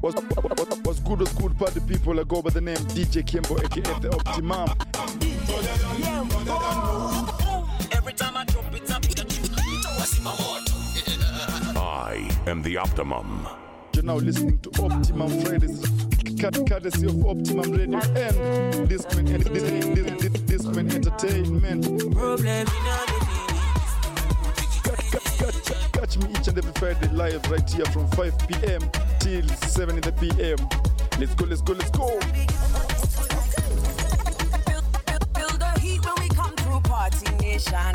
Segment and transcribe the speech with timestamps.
[0.00, 0.20] What's,
[0.82, 2.18] what's good, what's good, party people?
[2.20, 4.68] I go by the name DJ Kimbo, aka the Optimum.
[7.92, 8.82] Every time I drop it
[11.76, 13.46] oh, I am the Optimum.
[13.94, 15.80] You're now listening to Optimum Fridays,
[16.40, 22.12] cut- courtesy of Optimum Radio and Discman, this, this, this, Discman Entertainment.
[22.12, 23.13] problem Catch, catch,
[26.06, 28.80] catch, me each and every Friday live right here from 5 p.m.
[29.20, 30.56] till 7 in the p.m.
[31.18, 32.08] Let's go, let's go, let's go.
[35.34, 37.94] Feel the heat when we come through party nation.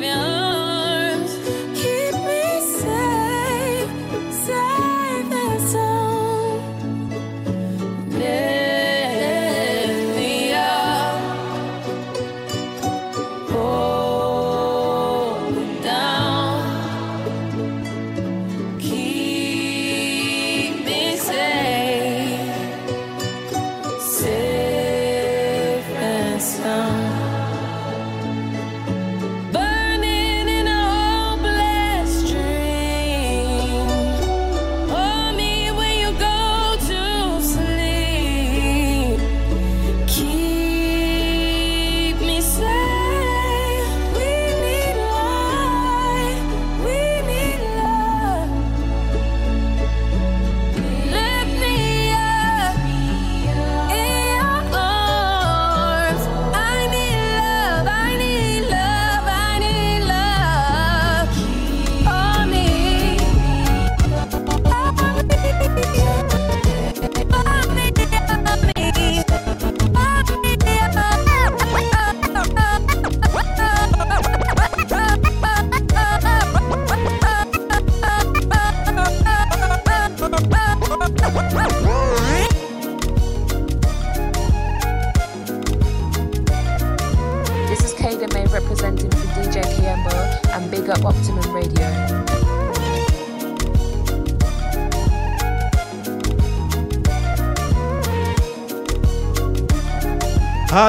[0.00, 0.29] Strength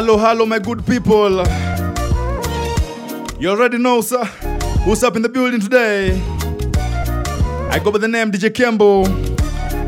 [0.04, 1.46] Hello, hello, my good people.
[3.40, 4.26] You already know, sir,
[4.84, 6.20] who's up in the building today.
[7.70, 9.06] I go by the name DJ Kembo,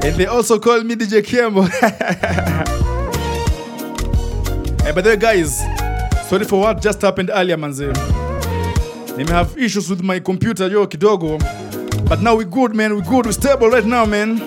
[0.05, 1.67] and they also call me DJ Kembo.
[4.83, 5.57] hey, by the way, guys,
[6.29, 7.91] sorry for what just happened earlier, manze.
[9.17, 11.39] They may have issues with my computer, yo, kidogo.
[12.07, 12.95] But now we're good, man.
[12.95, 13.25] We're good.
[13.25, 14.37] We're stable right now, man.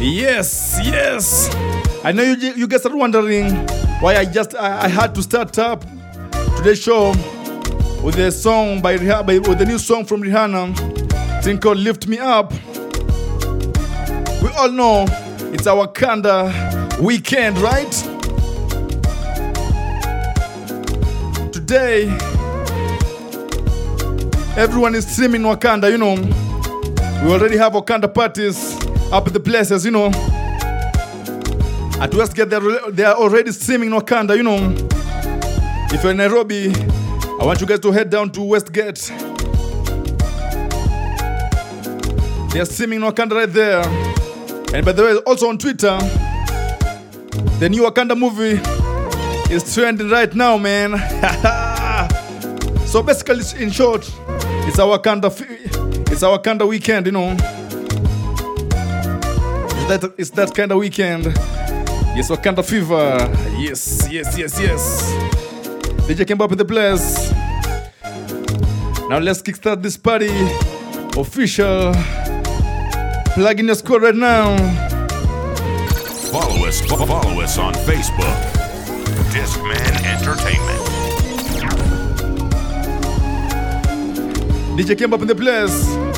[0.00, 1.63] Yes, yes.
[2.06, 3.50] I know you, you guys are wondering
[4.00, 5.86] why I just I, I had to start up
[6.58, 7.12] today's show
[8.02, 12.18] with a song by by, with a new song from Rihanna, thing called "Lift Me
[12.18, 12.52] Up."
[14.42, 15.06] We all know
[15.54, 16.52] it's our Kanda
[17.00, 17.90] weekend, right?
[21.54, 22.10] Today,
[24.58, 26.16] everyone is streaming Wakanda, you know.
[27.24, 28.76] We already have Wakanda parties
[29.10, 30.33] up at the places, you know.
[32.00, 32.50] At Westgate,
[32.94, 34.58] they are already streaming Wakanda, you know.
[35.94, 36.72] If you're in Nairobi,
[37.40, 39.12] I want you guys to head down to Westgate.
[42.52, 43.82] They are streaming Wakanda right there.
[44.74, 45.96] And by the way, also on Twitter,
[47.60, 48.60] the new Wakanda movie
[49.54, 50.98] is trending right now, man.
[52.86, 54.02] so basically, in short,
[54.66, 55.30] it's our Wakanda,
[56.10, 57.36] it's our Wakanda weekend, you know.
[59.86, 61.26] It's that, it's that kind of weekend.
[62.16, 63.16] Yes, Wakanda fever.
[63.58, 65.12] Yes, yes, yes, yes.
[66.06, 67.30] DJ came up with the place.
[69.08, 70.30] Now let's kickstart this party.
[71.16, 71.92] Official.
[73.34, 74.56] Plug in your score right now.
[76.30, 78.38] Follow us, follow us on Facebook.
[79.34, 80.82] Discman Entertainment.
[84.78, 86.13] DJ came up in the place.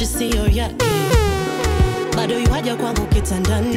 [0.00, 0.86] Marashi siyo yake.
[2.16, 3.76] Bado yuaja kwangu kitandani.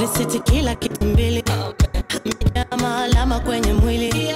[0.00, 1.44] Risiti kila kitu mbili,
[2.54, 4.34] mnyama alama kwenye mwili.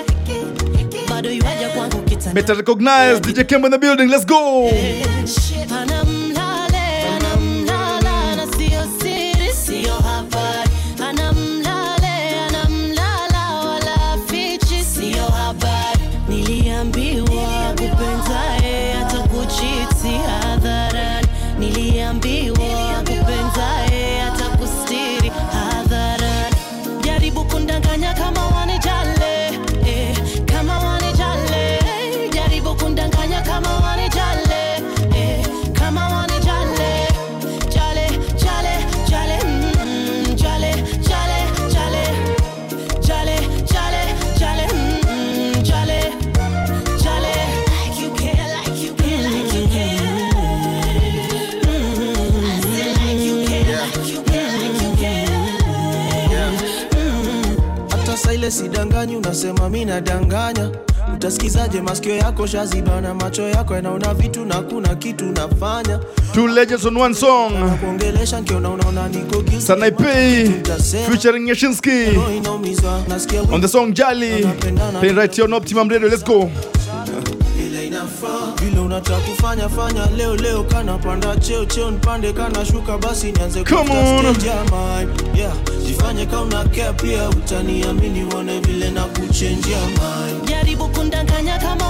[1.09, 2.35] Bado yuaja kwangu kitandani.
[2.35, 4.07] Better recognize DJ Kembo in the building.
[4.07, 4.71] Let's go.
[60.01, 66.01] Mi utasikizaje masikio yako shazibana macho yako yanaona vitu na kuna kitu nafanya
[66.35, 67.53] Two legends on one song.
[67.81, 69.61] kuongelesha nkiona unaona niko guilty.
[69.67, 70.51] Sanaipei
[71.11, 71.49] featuring
[73.09, 74.43] nasikia on the song Jali.
[75.01, 76.09] Playing right here on Optimum Radio.
[76.09, 76.51] Let's go.
[79.01, 83.65] Vile inafaa kufanya fanya leo leo kana panda cheo cheo nipande kana shuka basi nianze
[85.35, 85.53] yeah
[85.87, 90.49] jifanye kama una care pia utaniamini uone vile na kuchenjia mind.
[90.49, 91.85] Jaribu kundanganya kama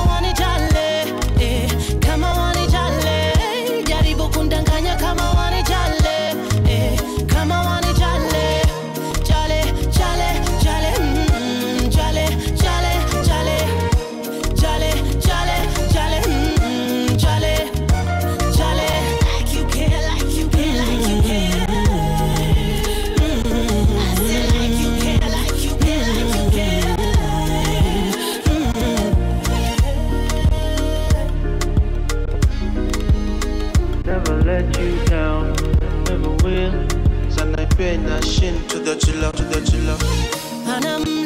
[39.00, 41.18] shin to the chilla, to the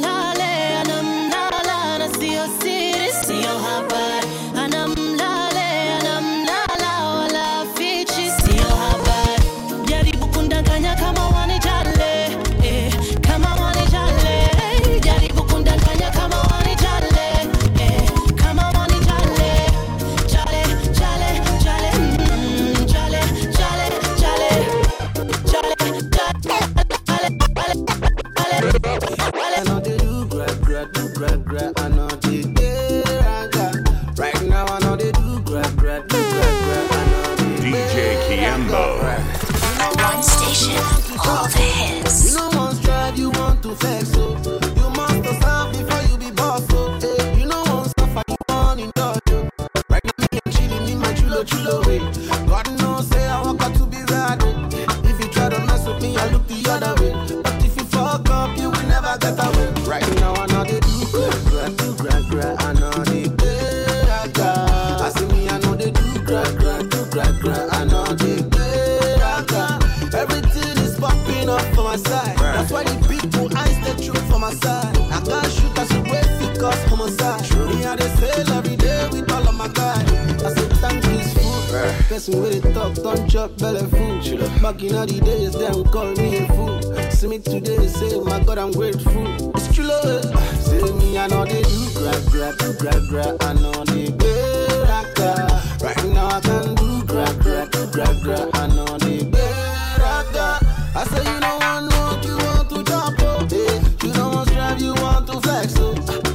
[82.12, 84.38] Person with it talk, don't chop belly food.
[84.60, 86.82] Back in all the days, them call me a fool.
[87.10, 89.50] See me today, say my God, I'm grateful.
[89.56, 90.22] It's true, love.
[90.60, 93.36] Say me, I know they do grab, grab, grab, grab.
[93.40, 95.48] I know they better.
[95.82, 98.50] Right now I can do grab, grab, grab, grab.
[98.52, 100.60] I know they better.
[100.94, 104.06] I say you don't want no, you want to jump, oh, eh.
[104.06, 105.94] You don't want drive, you want to flex, oh.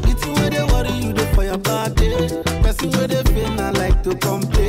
[0.10, 2.34] It's where they worry you, they for your body.
[2.66, 4.67] Person where they feel, I like to complain.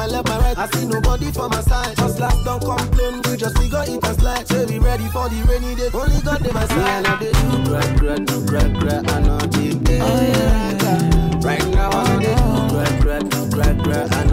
[0.00, 1.94] My left, my right, I see nobody for my side.
[1.96, 4.48] Just last, don't complain, we just figure it and slide.
[4.48, 7.06] Say we ready for the rainy day, only God they my side.
[7.06, 10.00] I they do, grab, grab, do, grab, grab, I know they get.
[10.00, 11.40] Oh, yeah.
[11.44, 14.24] Right now, I know they do, grab, grab, do, grab, grab, I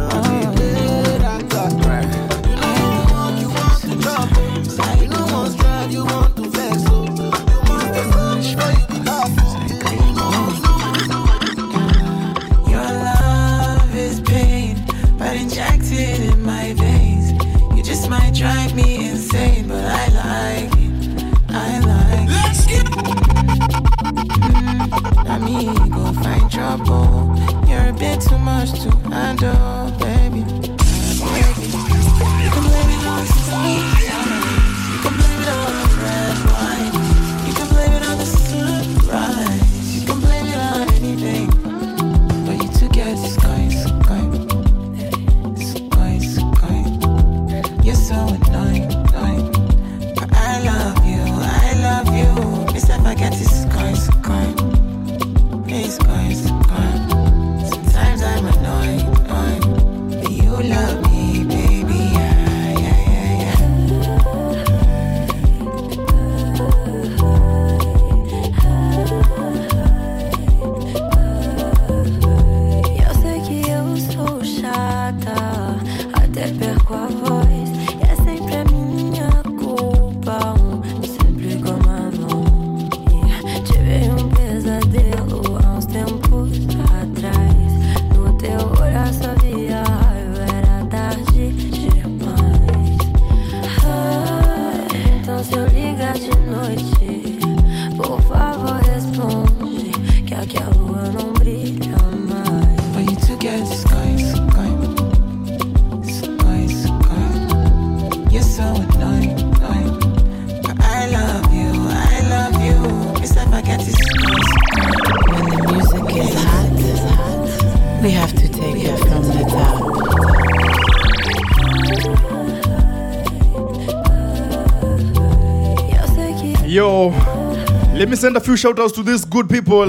[128.28, 129.88] send a few shout outs to these good people.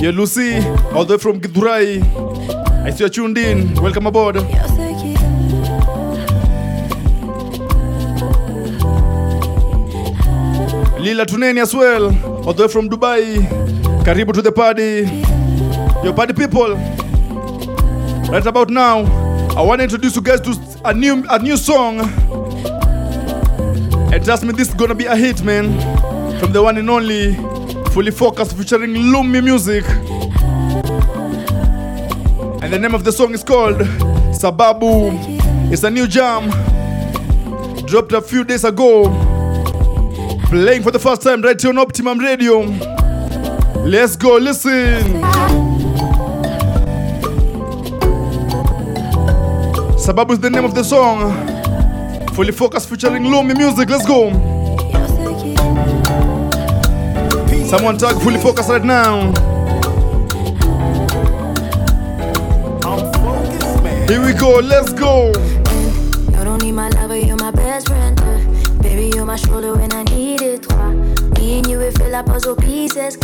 [0.00, 0.56] Yeah, Lucy,
[0.94, 2.00] all the way from Githurai.
[2.86, 3.74] I see you tuned in.
[3.74, 4.36] Welcome aboard.
[11.04, 12.06] Lila Tuneni as well,
[12.46, 13.36] all the way from Dubai.
[14.02, 15.04] Karibu to the party.
[16.02, 16.76] Yo, party people.
[18.32, 19.00] Right about now,
[19.54, 20.56] I want to introduce you guys to
[20.86, 22.00] a new a new song.
[24.14, 26.09] And trust me, this is gonna be a hit, man.
[26.40, 27.34] From the one and only
[27.90, 29.84] Fully Focused featuring Lumi Music.
[32.62, 33.76] And the name of the song is called
[34.32, 35.12] Sababu.
[35.70, 36.48] It's a new jam.
[37.86, 39.04] Dropped a few days ago.
[40.46, 42.60] Playing for the first time right here on Optimum Radio.
[43.84, 45.20] Let's go, listen.
[49.98, 51.34] Sababu is the name of the song.
[52.34, 53.90] Fully focused featuring Lumi Music.
[53.90, 54.59] Let's go.
[57.70, 59.30] Someone tag fully focus right now.
[64.08, 65.28] Here we go, let's go.
[65.28, 68.20] You don't need my lover, you're my best friend.
[68.20, 70.68] Uh, baby, you're my shoulder when I need it.
[71.38, 71.78] Me and you,
[72.26, 73.16] puzzle pieces.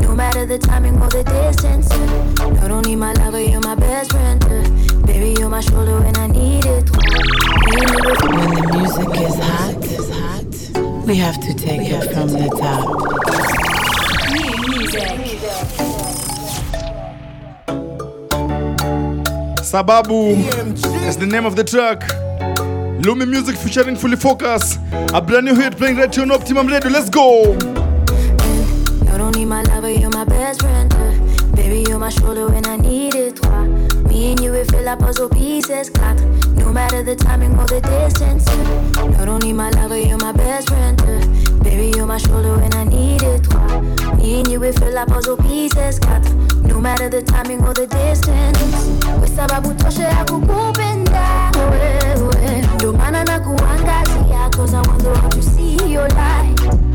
[0.00, 1.88] No matter the timing or the distance.
[1.92, 4.42] Uh, you don't need my lover, you're my best friend.
[4.46, 6.90] Uh, baby, you're my shoulder when I need it.
[6.90, 13.15] When the music is hot, we have to take it from the top.
[19.66, 20.36] Sababu
[21.08, 21.98] is the name of the track.
[23.02, 24.78] Lumi Music featuring Fully Focus.
[25.12, 26.88] A brand new hit playing right here on Optimum Radio.
[26.88, 27.52] Let's go.
[27.52, 30.94] You don't need my lover, you're my best friend.
[30.94, 31.56] uh.
[31.56, 33.05] Baby, you're my shoulder when I need.
[34.26, 35.88] Me and you, we feel like puzzle pieces.
[35.88, 36.24] Quatre.
[36.58, 38.44] No matter the timing or the distance.
[39.20, 41.00] You don't need my lover, you're my best friend.
[41.02, 41.62] uh.
[41.62, 43.46] Baby, you're my shoulder when I need it.
[44.18, 46.00] Me and you, we feel like puzzle pieces.
[46.00, 46.34] Quatre.
[46.66, 48.58] No matter the timing or the distance.
[49.18, 52.64] Kwa sababu tosha ya kukupenda wewe.
[52.74, 56.85] Ndo maana nakuangazia, 'cause I the world to see your light.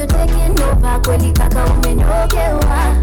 [0.00, 1.00] Everywhere you taking over?
[1.02, 2.96] Kweli kaka umenogewa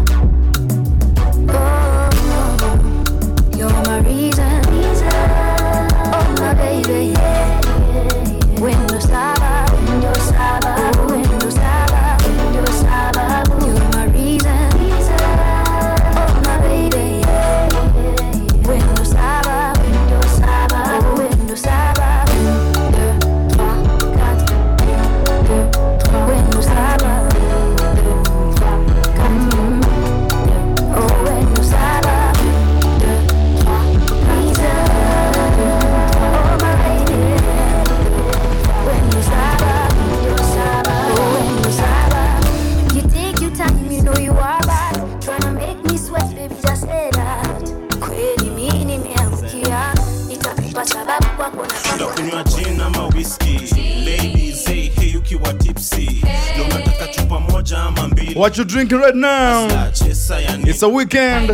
[57.70, 59.66] What you drinking right now?
[59.92, 61.50] It's a weekend.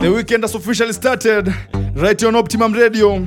[0.00, 1.48] The weekend has officially started
[1.94, 3.26] right here on Optimum Radio.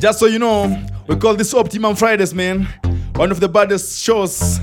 [0.00, 2.64] Just so you know, we call this Optimum Fridays, man.
[3.14, 4.58] One of the baddest shows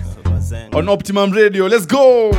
[0.74, 1.68] on Optimum Radio.
[1.68, 2.32] Let's go.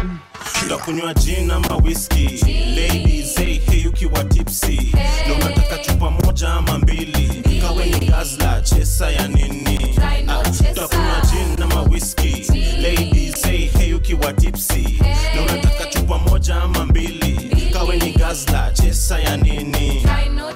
[0.66, 2.40] ndakunywa gin ama whiskey.
[2.76, 4.92] ladies hey hey ukiwa tipsy
[5.28, 7.42] na unataka chupa moja ama mbili
[7.86, 9.94] gazla chesa ya nini?
[10.28, 12.46] Ah, tutakunywa jin na mawiski
[12.82, 15.36] lady say hey ukiwa tipsi hey.
[15.36, 17.50] na unataka chupa moja ama mbili?
[17.72, 20.02] Kaweni gazla chesa ya nini?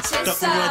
[0.02, 0.68] Tutakunywa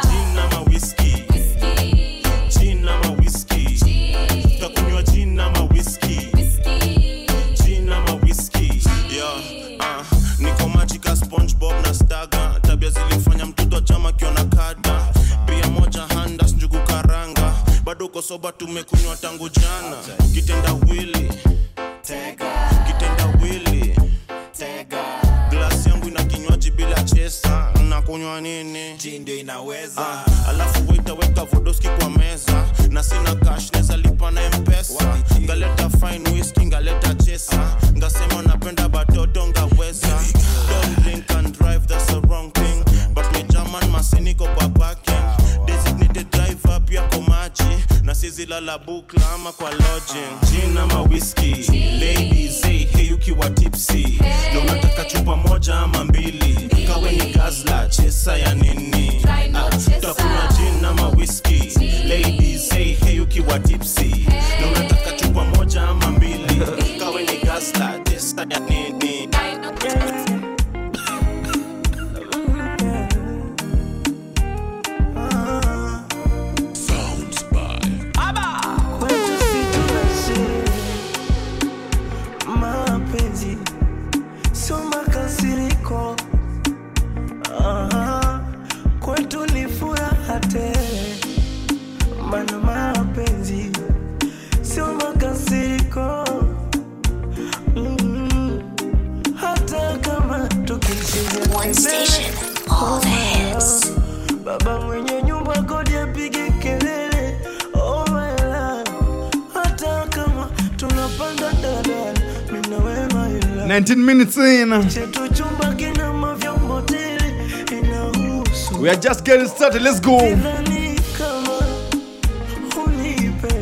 [119.02, 119.82] just getting started.
[119.82, 120.18] Let's go.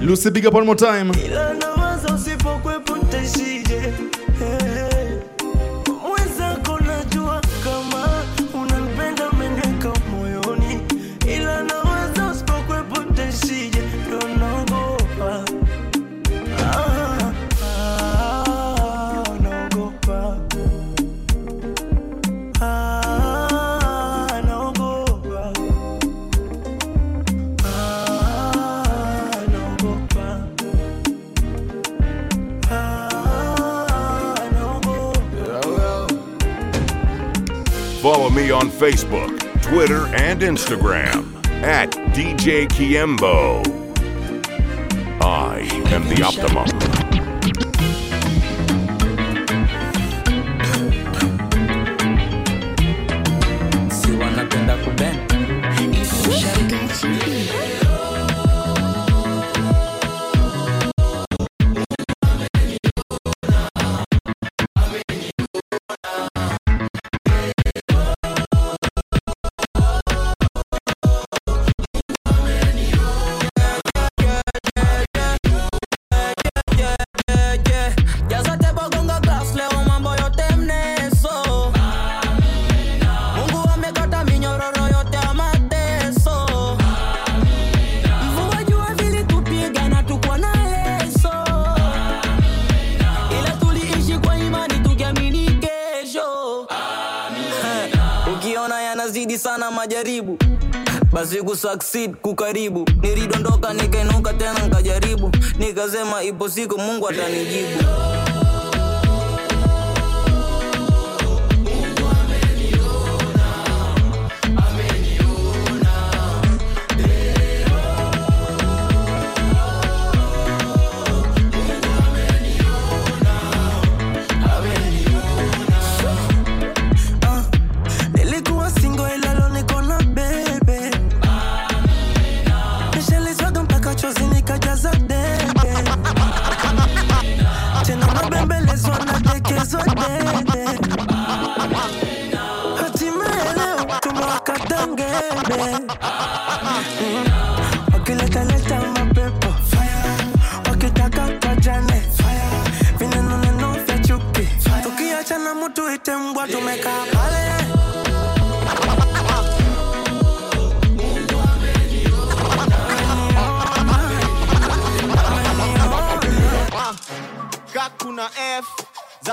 [0.01, 1.11] Lucy, big up one more time.
[38.01, 43.61] Follow me on Facebook, Twitter, and Instagram at DJ Kiembo.
[45.21, 45.59] I
[45.93, 46.98] am the Optimum.
[101.59, 102.85] Kusucceed kukaribu.
[103.01, 107.83] Nilidondoka nikainuka tena nkajaribu nikasema ipo siku mungu atanijibu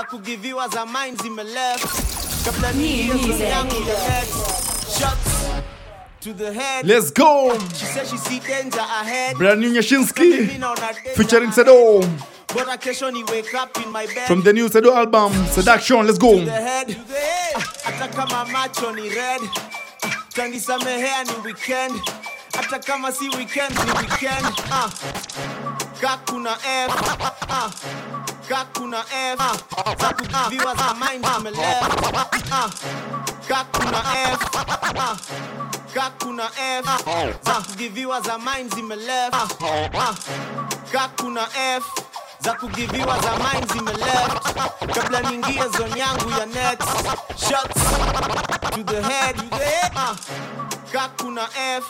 [0.09, 1.87] kugiviwa za mind zimeleft
[2.45, 3.95] kabla niingie yangu ya
[4.99, 5.31] shots
[6.19, 7.57] to the head Let's go.
[7.79, 11.51] she said she see danger ahead Brand new Nyashinski Mimi naona danger featuring.
[11.51, 12.03] Sedo
[12.53, 16.05] bora kesho ni wake up in my bed from the new Sedo album Seduction.
[16.05, 16.39] Let's to go.
[16.45, 16.95] the head
[17.83, 19.41] hata kama macho ni red
[20.35, 22.01] tangisamehea ni weekend
[22.55, 24.89] hata kama si weekend ni weekend uh.
[26.01, 26.91] ka kuna f
[27.49, 27.71] uh.
[28.47, 29.51] Kakuna ah, ah,
[29.85, 31.87] ah, F za kuviwa za mind amelewa
[33.47, 34.39] Kakuna F
[35.93, 36.85] Kakuna F
[37.43, 39.47] za kuviwa za mind zimelewa
[40.91, 41.83] Kakuna F
[42.39, 44.41] za kugiviwa za mind zimelewa
[44.93, 46.79] kabla niingie zone yangu ya net
[47.37, 47.83] shots
[48.71, 49.57] to the head to
[50.91, 51.83] kakuna f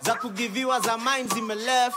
[0.00, 1.92] za kugiviwa za mind zimelewa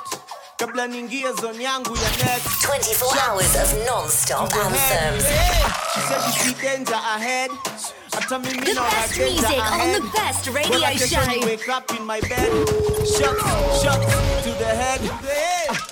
[0.62, 5.26] kabla niingie zone yangu ya net 24 hours of non-stop to the anthems.
[5.94, 7.50] She said she see danger ahead.
[8.12, 11.32] The best music on the best radio Bora kesho show.
[11.32, 12.52] ni wake up in my bed.
[13.08, 15.02] Shots, shots to the head.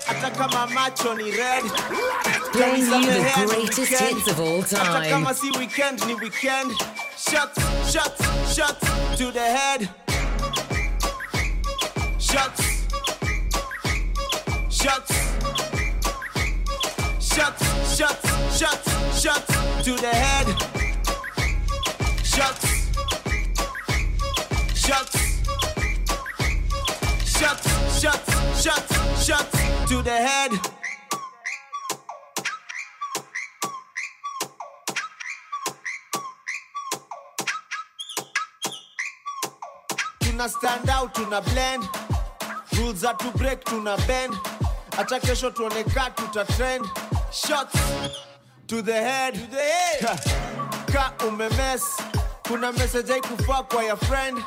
[0.06, 1.64] Hata kama macho ni red.
[2.54, 5.10] Playing you the greatest hits of all Hata time.
[5.10, 6.72] kama si weekend ni weekend.
[7.18, 7.58] Shots,
[7.92, 8.22] shots,
[8.56, 9.90] shots to the head.
[12.20, 12.79] Shots.
[14.82, 15.12] Shots.
[17.20, 20.48] Shots, shots, shots, shots to the head.
[22.24, 22.66] Shots.
[24.74, 25.20] Shots.
[27.26, 29.58] Shots, shots, shots, shots
[29.90, 30.52] to the head.
[40.22, 41.84] Tuna stand out, tuna blend.
[42.78, 44.34] Rules are to break, tuna bend.
[44.96, 46.86] Hata kesho tuone ka tuta trend.
[47.32, 47.80] Shots
[48.68, 49.34] to the head.
[49.36, 50.20] To the head.
[50.92, 51.84] Ka umemes.
[52.48, 54.38] Kuna message haikufaa kwa ya friend.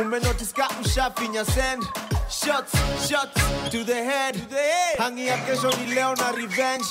[0.00, 1.82] Umenotice ka ushafinya send.
[2.28, 2.72] Shots,
[3.08, 4.34] shots to the head.
[4.34, 4.98] To the head.
[4.98, 6.86] Hangi ya kesho ni leo na revenge.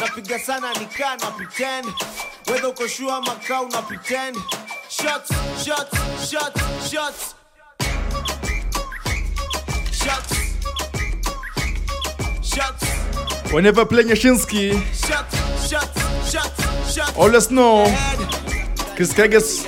[0.00, 1.86] Napiga sana nikaa na pretend.
[2.46, 4.36] wedha ukoshua ka una pretend.
[4.88, 5.30] Shots,
[5.64, 7.34] shots, shots, shots.
[9.92, 10.35] Shots.
[13.52, 14.72] Whenever playing Yashinsky,
[17.16, 17.84] always know.
[18.96, 19.66] Chris Keges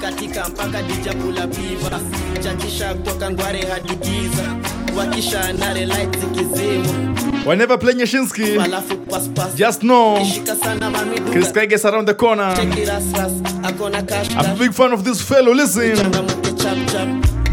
[0.00, 2.00] katika mpaka dijabu la biva
[2.42, 4.56] chachisha kutoka ngware hadi giza.
[4.96, 7.14] Wakisha nare light zikizima.
[7.46, 8.58] Whenever playing Yashinsky,
[9.56, 10.16] just know.
[11.32, 12.54] Chris Keges around the corner.
[12.58, 15.96] I'm a big fan of this fellow, listen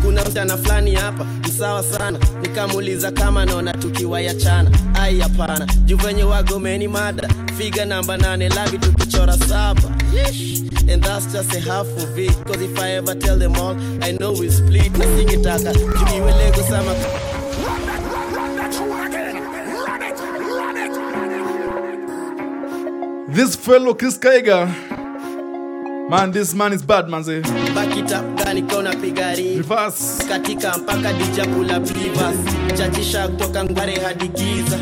[0.02, 1.26] kuna mtana fulani hapa.
[1.58, 2.20] Sawa sana.
[2.42, 4.72] Nikamuuliza kama naona tukiwayachana.
[5.02, 5.68] Ai hapana.
[5.86, 7.30] Juu venye wagomeni mada.
[7.58, 9.82] Figa namba nane lavi tukichora saba.
[10.14, 10.62] Yeesh.
[10.90, 12.34] and that's just a half of it.
[12.46, 15.72] Cause if i ever tell them all i know we split na singetaka.
[15.74, 16.92] Tukiwelego sama
[23.30, 24.68] This fellow Chris Kaiga.
[26.12, 27.42] Man, this man is bad, manze.
[27.74, 29.64] Bakita gani kona pigari
[30.28, 32.36] katika mpaka dijapula pivas
[32.78, 34.80] chachisha kutoka ngware hadi giza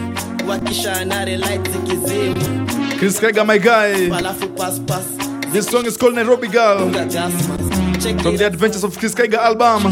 [0.48, 2.68] wakisha nare light zikizima
[3.00, 4.12] Chris Kega my guy.
[4.18, 4.80] alafu pass.
[5.54, 6.89] This song is called Nairobi Girl.
[8.24, 9.84] From the Adventures of Chris Kega album.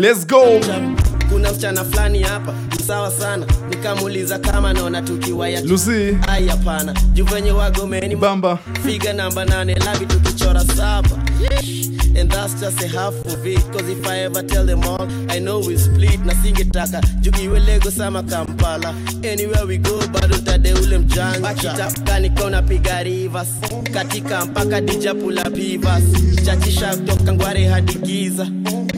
[0.00, 1.11] Let's go.
[1.32, 2.54] Kuna msichana fulani hapa.
[2.86, 3.46] Sawa sana.
[3.70, 6.16] Nikamuuliza kama naona tukiwa ya Lucy.
[6.28, 6.94] ai hapana.
[7.12, 8.58] Juvenye wagomeni bamba.
[8.86, 11.10] Figa namba nane labi tukichora saba.
[11.42, 11.82] Yeesh.
[12.14, 13.58] and that's just a half of it.
[13.72, 16.20] Cause if i ever tell them all i know we split.
[16.26, 18.94] Na singetaka juu iwe lego sama kampala.
[19.32, 21.40] Anywhere we go bado tade ule mjanja.
[21.40, 23.48] Bakitapkani nikaona piga rivers.
[23.94, 26.02] Katika mpaka dijapula pivas.
[26.44, 28.46] Chachisha kutoka ngware hadi giza.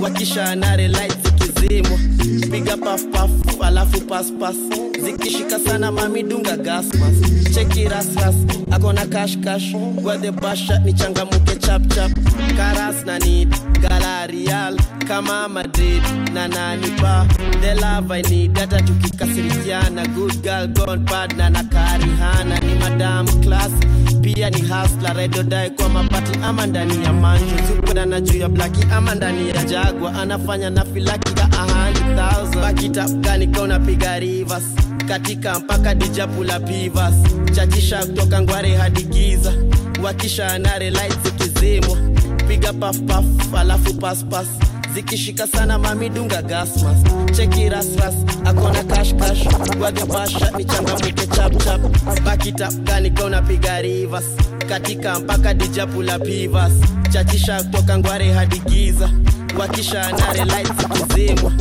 [0.01, 1.24] Wakisha nare light
[1.69, 1.99] zikizimwa
[2.51, 3.31] piga pafpaf
[3.63, 4.57] alafu paspas
[5.05, 7.15] zikishika sana mamidunga gasmas
[7.55, 7.89] cheki
[8.71, 9.73] akona kashkash
[10.03, 12.13] gwadhebasha ni changamuke chapchap
[12.57, 14.77] karas na nid galarial
[15.09, 16.03] kama madrid
[16.35, 17.27] na nanipa
[17.61, 17.75] the
[18.61, 20.05] hata tukikasirikiana.
[20.15, 23.71] Good girl gone bad na nakarihana ni madam class
[24.23, 29.15] pia ni hasla redodai kwa mapati ama ndani ya manju zupenda juu ya blaki ama
[29.15, 30.85] ndani ya jagwa anafanya na
[32.17, 34.65] ya 100,000 bakitapgani kona piga rivers?
[35.09, 37.15] Katika mpaka dijapula pivas.
[37.55, 39.03] Chachisha kutoka ngware hadi
[40.03, 41.99] wakisha nare light zikizimwa.
[42.49, 43.25] Piga pafpaf
[43.59, 44.47] alafu paspas
[44.95, 46.97] zikishika sana mamidunga gasmas.
[47.37, 49.47] Cheki rasras akona kashkash
[49.81, 51.81] wagebasha ni changamuke chapchap
[52.25, 54.25] bakitapgani kona piga rivers?
[54.69, 56.73] Katika mpaka dijapula pivas.
[57.13, 58.59] Chachisha kutoka ngware hadi
[59.59, 61.53] wakisha nare light zikizimwa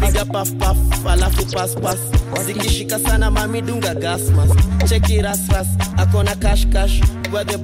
[0.00, 1.98] piga pafpaf alafu paspas
[2.46, 4.50] zikishika sana mamidunga gasmas
[4.88, 7.00] cheki rasras akona kashkash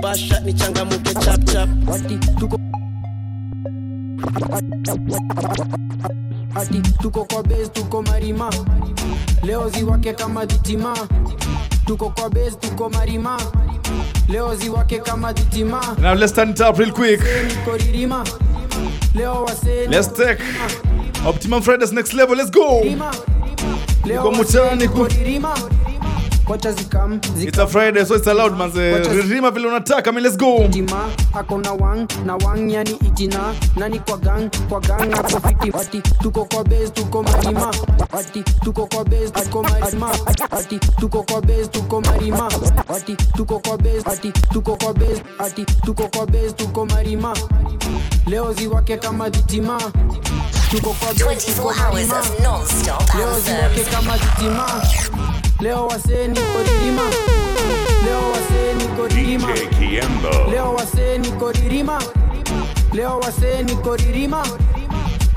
[0.02, 1.68] basha ni changamuke chapchap
[6.54, 8.50] ati tuko kwa base tuko marima.
[9.42, 10.96] Leo ziwake kama dhitima
[11.86, 13.40] tuko kwa base tuko marima.
[14.28, 17.20] Leo ziwake kama dhitima Now let's turn it up real quick.
[19.88, 20.38] Let's take
[21.26, 22.36] Optimum Fridays next level.
[22.36, 22.82] Let's go.
[24.04, 24.44] leo Uko
[24.88, 25.08] ku-
[26.46, 29.02] kocha zikam It's a Friday, so it's allowed, manze.
[29.04, 30.10] Ririma vile unataka.
[30.12, 30.66] Let's go.
[30.68, 35.70] Tima ako na wang na wang yani itina nani kwa gang kwa gang ako fiti
[35.78, 37.70] ati tuko kwa base tuko marima
[38.12, 40.10] ati tuko kwa base tuko marima
[40.50, 42.48] ati tuko kwa base tuko marima
[42.88, 47.34] ati tuko kwa base ati tuko kwa base ati tuko kwa base tuko marima
[48.28, 49.80] leo ziwake kama dhitima
[50.70, 54.66] tuko kwa 24 hours of non-stop leo ziwake kama dhitima
[55.60, 57.02] leo wasee niko ririma
[58.04, 60.50] leo wasee niko ririma DJ Kiembo.
[60.50, 62.02] leo wasee niko ririma
[62.92, 64.46] leo wasee niko ririma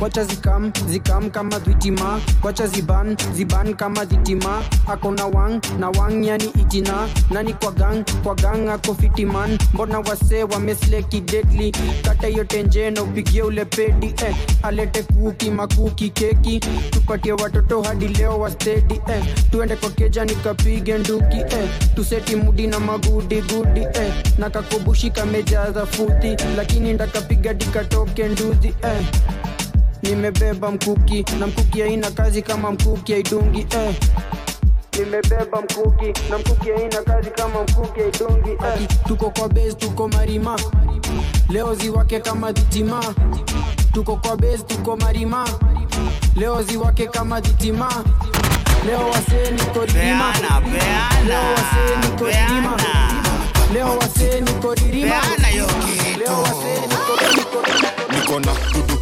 [0.01, 6.45] kwacha zikam zikam kama dhitima kwacha ziban ziban kama dhitima akona wang na wang yani
[6.45, 12.91] itina nani kwa gang kwa gang ako fitiman mbona wase wamesleki deadly kata hiyo tenje
[12.91, 14.35] na upigie ule pedi eh.
[14.63, 16.59] alete kuki makuki keki
[16.89, 19.23] tupatie watoto hadi leo wastedi eh.
[19.51, 21.69] tuende kwa keja nikapige nduki eh.
[21.95, 24.13] tuseti mudi na magudi gudi eh.
[24.37, 29.05] na kakobushi kamejaza futi lakini ndakapiga dikatoke nduzi eh
[30.03, 33.95] nimebeba mkuki na mkuki haina kazi kama mkuki haidungi eh.
[34.99, 38.87] nimebeba mkuki na mkuki haina kazi kama mkuki haidungi eh.
[39.07, 40.59] tuko kwa base tuko marima.
[41.49, 43.03] Leo ziwake kama dhitima
[43.93, 45.47] tuko kwa base tuko marima.
[46.35, 48.03] Leo ziwake kama dhitima
[48.85, 50.33] leo wasee niko ririma
[51.27, 52.77] leo wasee niko ririma
[53.73, 55.21] leo wasee niko ririma
[56.17, 57.17] leo wasee niko
[58.15, 59.01] niko na dudu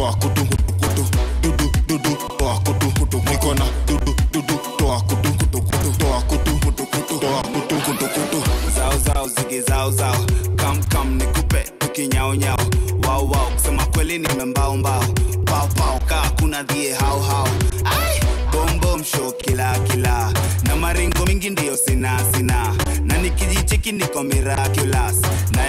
[0.00, 1.04] toa kutu kutu
[1.42, 6.86] dudu dudu toa kutu kutu nikona dudu dudu toa kutu kutu kutu toa kutu kutu
[6.86, 8.42] kutu toa kutu kutu kutu
[8.76, 10.16] zao zao zige zao zao
[10.56, 12.58] kam kam nikupe tukinyao nyao
[13.06, 15.04] wao wao kusema kweli nimembao mbao
[15.44, 17.48] pao pao kaa kuna dhie hao hao
[17.84, 18.20] ai
[18.52, 20.32] bombom show kila kila
[20.62, 25.16] na maringo mingi ndiyo sina sina na nikijicheki niko miraculous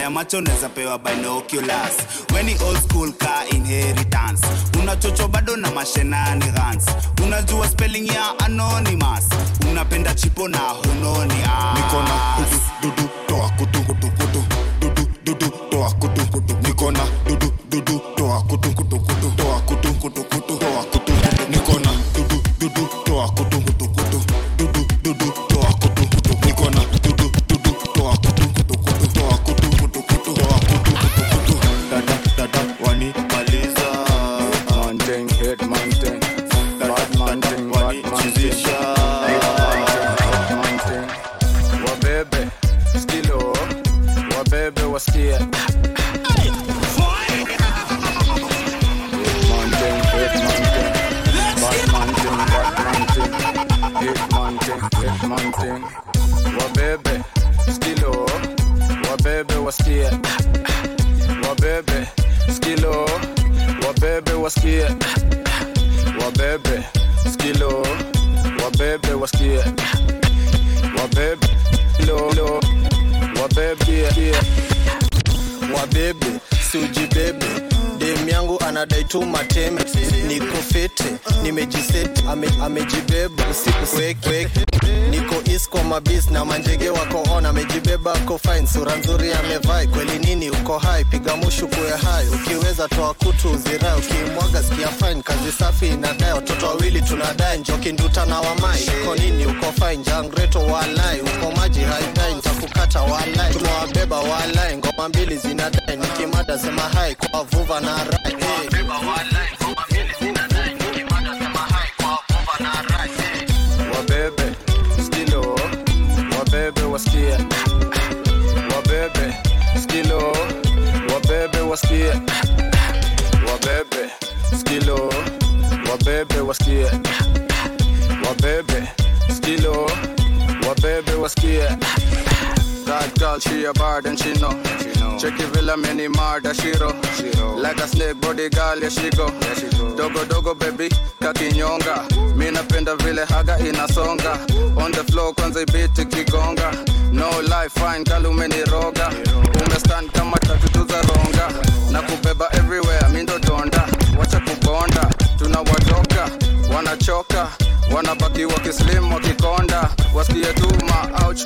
[0.01, 1.93] ya macho naweza pewa binoculars.
[2.35, 4.47] Weni old school ka inheritance.
[4.79, 6.85] Unachocho bado na mashenani gans
[7.23, 9.29] unajua spelling ya anonymous.
[9.71, 11.33] Unapenda chipo na hunoni
[11.75, 12.01] niko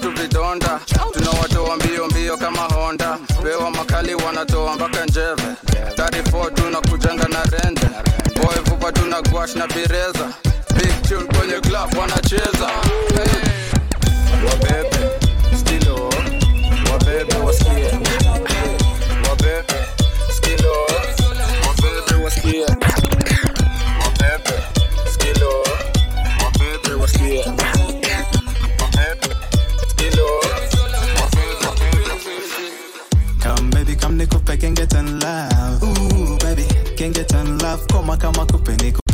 [0.05, 0.79] tu vidonda,
[1.13, 3.17] tunawatoa mbio mbio kama Honda.
[3.43, 5.43] pewa makali wanatoa mpaka Njeve,
[5.95, 7.87] 34 tunakujanga na rende
[8.41, 10.29] boy, vupa tuna gwash na pireza,
[10.75, 12.67] big kwenye club wanacheza
[13.15, 13.44] hey.
[38.25, 39.04] cama a penico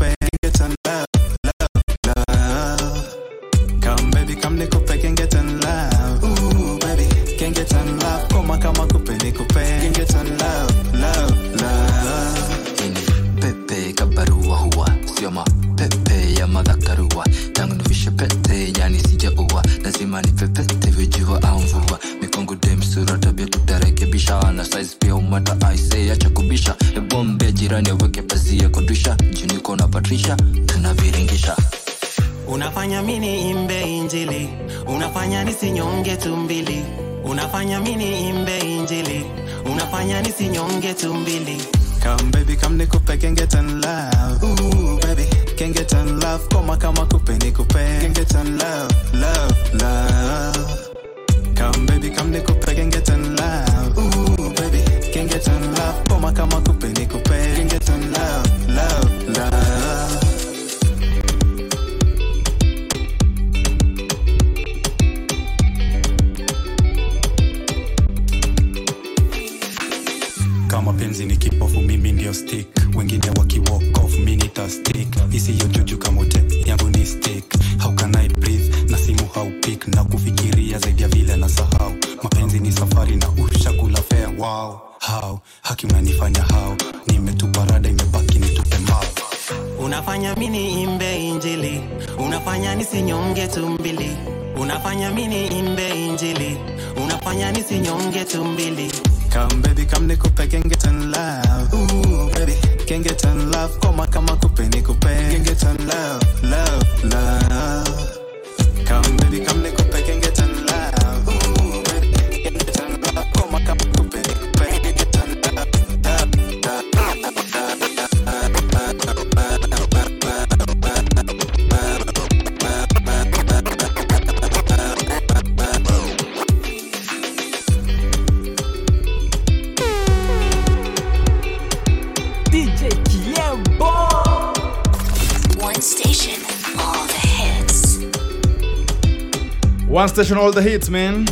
[140.01, 141.25] One station, all the hits, man.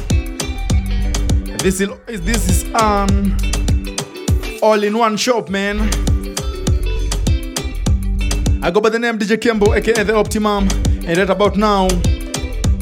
[1.57, 1.89] This is
[2.21, 5.79] this is um, an all-in-one shop, man.
[8.61, 10.67] I go by the name DJ Kembo, aka the Optimum,
[11.03, 11.87] and right about now,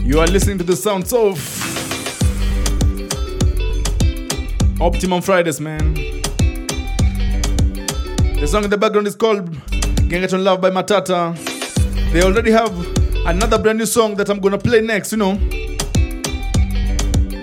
[0.04, 1.40] you are listening to the sounds of
[4.82, 5.94] Optimum Fridays, man.
[8.42, 9.50] The song in the background is called
[10.10, 11.34] Get on Love by Matata.
[12.12, 12.74] They already have
[13.26, 15.57] another brand new song that I'm gonna play next, you know.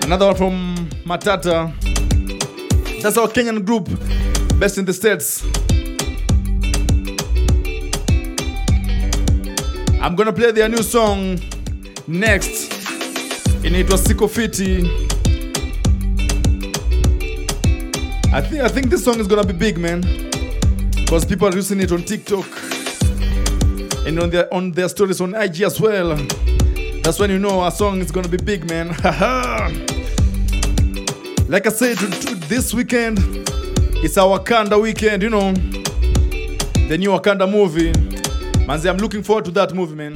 [0.05, 1.73] Another one from Matata.
[3.01, 3.89] That's our Kenyan group,
[4.59, 5.43] best in the States.
[9.99, 11.39] I'm gonna play their new song
[12.05, 12.69] next.
[13.63, 14.85] Inaitwa Siko Fiti.
[18.31, 20.01] I think I think this song is gonna be big, man.
[20.91, 22.45] Because people are using it on TikTok
[24.05, 26.15] and on their on their stories on IG as well.
[27.01, 28.93] That's when you know a song is gonna be big, man.
[31.47, 31.97] like I said,
[32.47, 33.19] this weekend
[34.03, 35.23] it's our Wakanda weekend.
[35.23, 37.91] You know, the new Wakanda movie.
[38.67, 40.13] Manzi, I'm looking forward to that movie, man.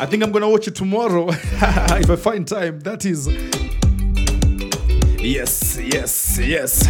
[0.00, 2.80] I think I'm gonna watch it tomorrow if I find time.
[2.80, 3.26] That is.
[5.22, 6.86] Yes, yes, yes.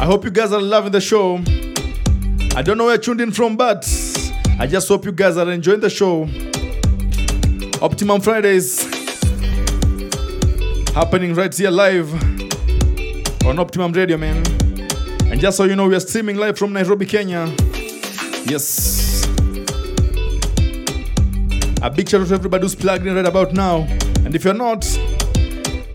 [0.00, 1.36] I hope you guys are loving the show.
[2.56, 3.84] I don't know where you're tuned in from, but
[4.58, 6.28] I just hope you guys are enjoying the show.
[7.80, 8.93] Optimum Fridays
[10.94, 12.14] happening right here live
[13.44, 14.36] on Optimum Radio, man.
[15.30, 17.52] And just so you know, we are streaming live from Nairobi, Kenya.
[18.46, 19.24] Yes.
[21.82, 23.78] A big shout out to everybody who's plugged in right about now.
[24.24, 24.82] And if you're not,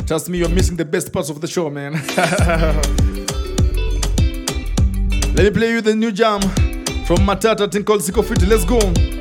[0.05, 1.93] trust me, you're missing the best parts of the show, man.
[5.33, 6.41] Let me play you the new jam
[7.05, 8.45] from Matata, thing called Siko Fiti.
[8.45, 9.18] Let's go.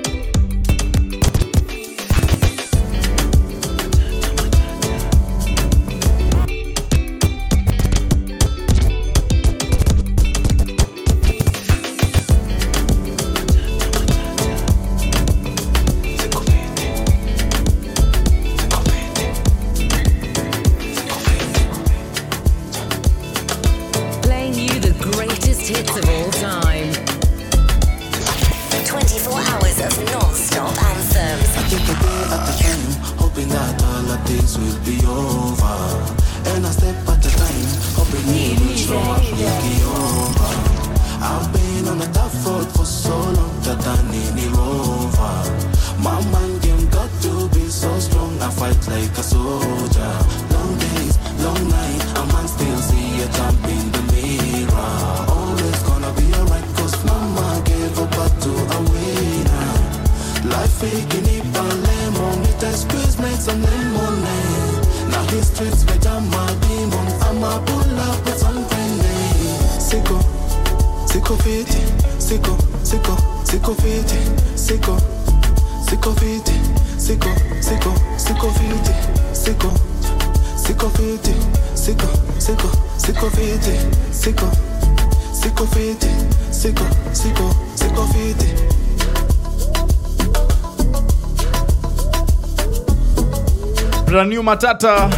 [94.48, 95.10] Matata,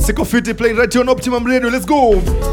[0.00, 1.68] Siko Fiti playing right here on Optimum Radio.
[1.68, 2.49] Let's go.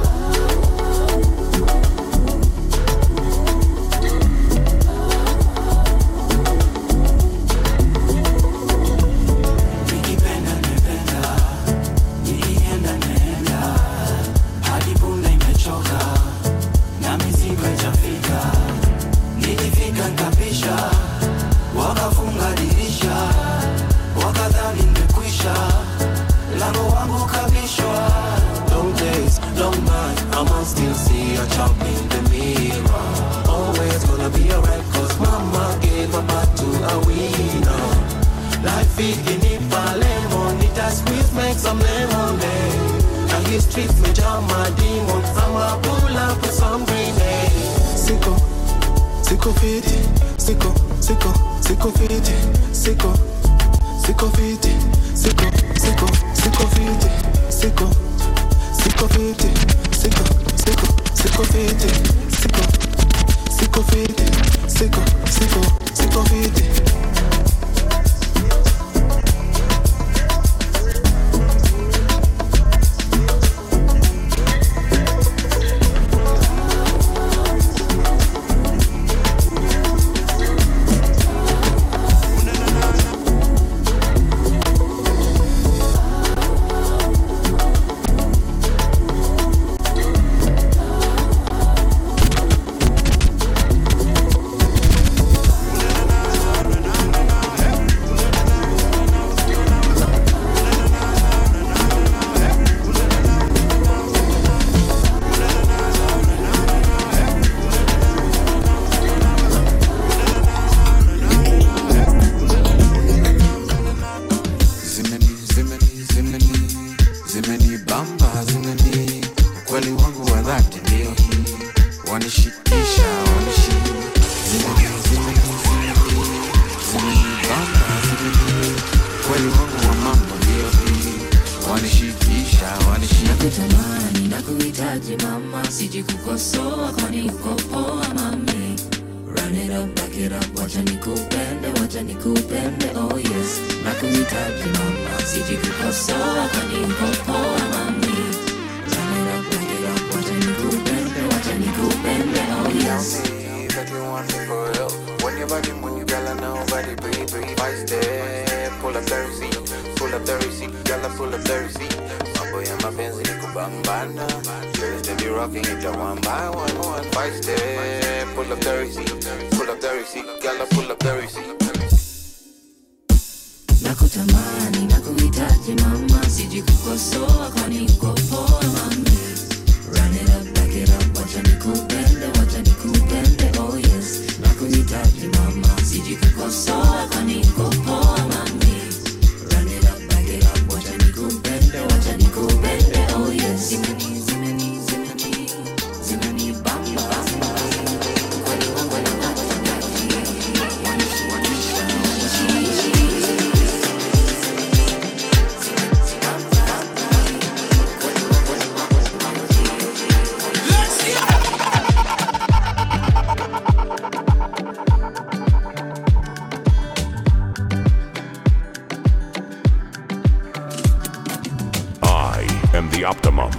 [222.86, 223.52] the optimum.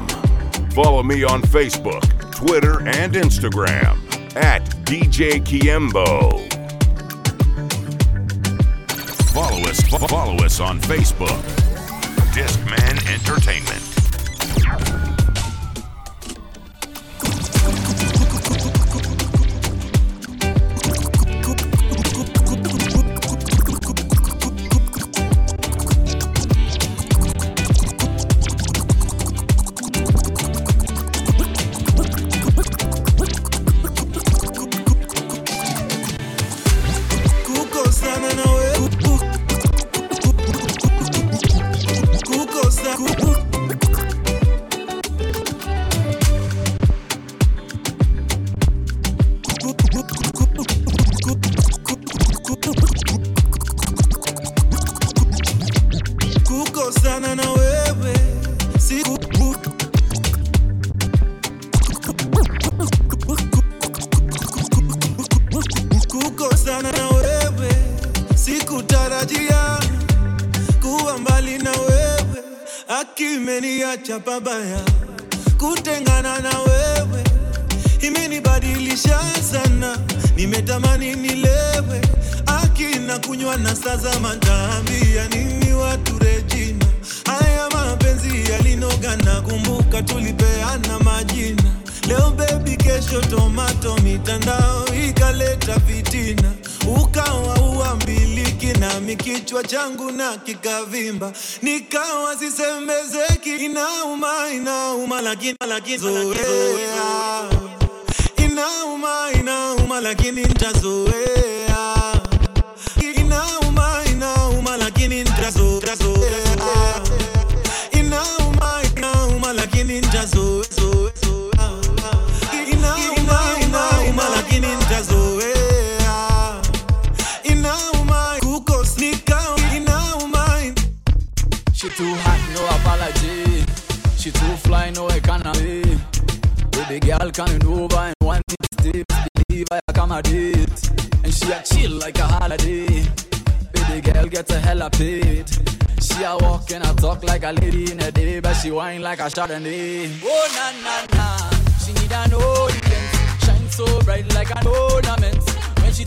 [0.70, 2.04] Follow me on Facebook,
[2.36, 3.98] Twitter, and Instagram
[4.36, 6.46] at DJ Kiembo.
[9.32, 11.42] Follow us, follow us on Facebook,
[12.32, 13.87] Discman Entertainment.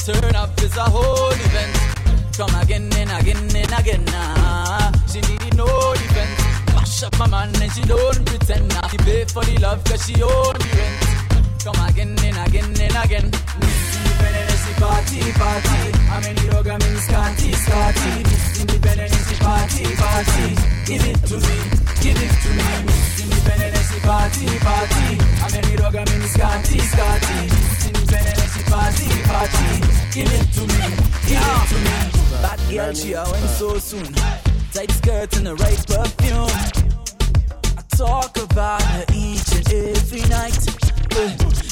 [0.05, 1.73] Turn up, is a whole event.
[2.35, 4.03] Come again and again and again.
[4.05, 4.91] Nah.
[5.05, 6.41] She need no defense.
[6.73, 8.67] Mash up my man and she don't pretend.
[8.69, 8.87] Nah.
[8.87, 11.01] She pay for the love cause she own the rent.
[11.63, 13.27] Come again and again and again.
[13.61, 15.79] Miss Independent, party, party.
[16.09, 18.13] I'm in the dog, I'm in Scotty, Scotty.
[18.57, 20.47] She party, party.
[20.89, 21.57] Give it to me,
[22.01, 22.69] give it to me.
[22.89, 25.07] Miss Independent, party, party.
[25.45, 28.00] I'm in the dog, I'm in Scotty, Scotty.
[28.11, 29.71] She party, party.
[30.11, 30.83] Give it to me,
[31.27, 31.95] give it to me.
[32.41, 34.13] Bad girl, she went so soon.
[34.73, 36.51] Tight skirt and the right perfume.
[37.77, 40.59] I talk about her each and every night.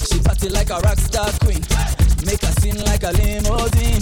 [0.08, 1.62] She party like a rock star queen.
[2.26, 4.00] Make her sing like a limousine.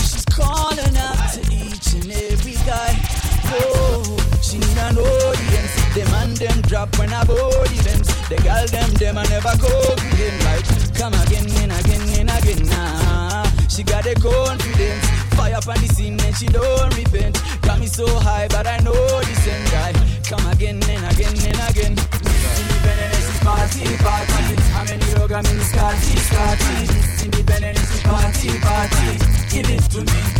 [0.00, 3.29] She's calling out to each and every guy.
[3.52, 5.74] Oh, she need an audience.
[5.94, 8.14] Them and them drop when I board events.
[8.28, 12.62] The girl them them I never go them like come again and again and again.
[12.70, 15.06] Nah, she got the confidence.
[15.34, 17.42] Fire up on the scene and she don't repent.
[17.62, 19.92] Got me so high, but I know the same guy.
[20.28, 21.94] Come again and again and again.
[21.98, 24.92] Independent, she's party, party.
[24.92, 27.24] In the yoga, I'm in the Scotty, Scotty.
[27.24, 29.18] Independent, she's party, party.
[29.50, 30.39] Give it to me,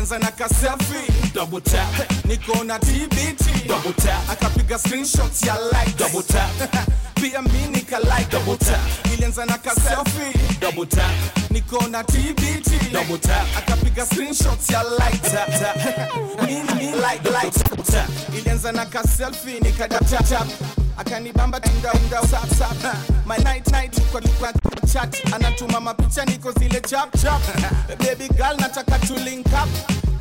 [0.00, 1.32] ilianza na kasafi.
[1.34, 2.24] Double tap.
[2.24, 4.30] Niko na tbt double tap.
[4.30, 6.50] Akapiga screenshots ya like double tap.
[7.14, 8.30] Pia mimi nika like.
[8.30, 8.80] Double tap.
[9.12, 10.58] Ilianza na kasafi.
[10.60, 11.12] Double tap.
[11.50, 13.46] Niko na tbt double tap.
[13.58, 15.76] Akapiga screenshots ya like tap tap.
[16.46, 18.08] Mimi mi like like double tap.
[18.38, 20.46] Ilianza na kaselfi nika tap tap
[21.00, 22.76] akanibamba tinda unda sap sap
[23.26, 24.52] my night night kwa kwa
[24.92, 25.14] chat.
[25.32, 27.40] Anatuma mapicha niko zile chap chap.
[27.98, 29.68] Baby girl nataka to link up.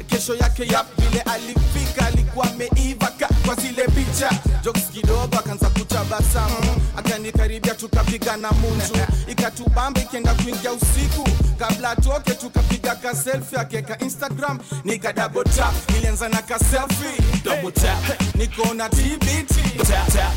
[0.08, 3.12] Kesho yake yap vile alifika alikuwa ameiva
[3.46, 4.30] kwa zile picha.
[4.64, 6.56] Jokes kidogo akaanza kutabasamu.
[6.98, 8.94] Akanikaribia tukapiga na munju
[9.32, 11.30] ikatubamba ikienda kuingia usiku.
[11.60, 14.60] Kabla atoke tukapiga ka selfie akeka instagram.
[14.84, 17.24] Nika double tap ilianza na ka selfie.
[17.44, 18.22] Double tap.
[18.36, 19.60] Nikona tbt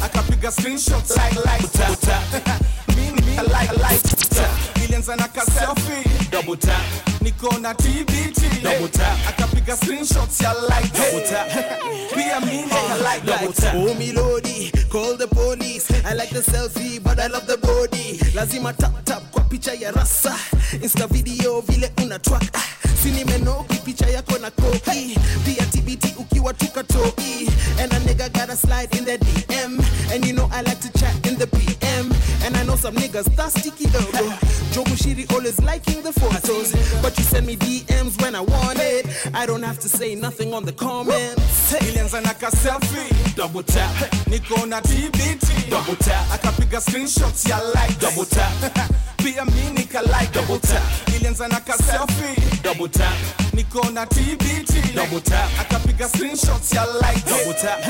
[0.05, 1.73] akapiga screenshot like like.
[1.73, 2.23] Tap tap.
[2.97, 3.92] Mimi mimi like like
[6.43, 6.83] double tap
[7.21, 11.49] niko na tbt double tap akapiga screenshots ya like double tap
[12.15, 15.91] pia mimi nika like double tap Oh milodi, call the police.
[16.05, 18.19] I like the selfie, but I love the body.
[18.35, 20.35] Lazima tap tap kwa picha ya rasa.
[20.83, 22.43] Insta video vile una track.
[22.55, 22.63] Ah,
[23.03, 25.17] Si nimenoki picha yako na kopi.
[25.45, 27.49] Pia TBT ukiwa tukatoi.
[27.81, 29.81] And a nigga gotta slide in the DM.
[30.13, 30.93] And you know I like to
[32.83, 34.25] some niggas thirsty kidogo.
[34.73, 36.73] Joe Bushiri always liking the photos.
[37.01, 38.82] But you send me DMs when I want.
[39.43, 41.75] I don't have to say nothing on the comments.
[41.81, 43.35] ilianza na ka selfie.
[43.35, 43.91] Double tap.
[44.31, 46.31] Niko na tbt double tap.
[46.31, 47.99] Akapiga screenshots ya like.
[47.99, 48.53] Double tap.
[49.19, 50.33] Pia mi nika like.
[50.33, 50.83] Double tap.
[51.09, 52.63] Ilianza na ka selfie.
[52.63, 53.13] Double tap.
[53.53, 55.51] Niko na tbt double tap.
[55.59, 57.25] Akapiga screenshots ya like.
[57.27, 57.83] Double tap.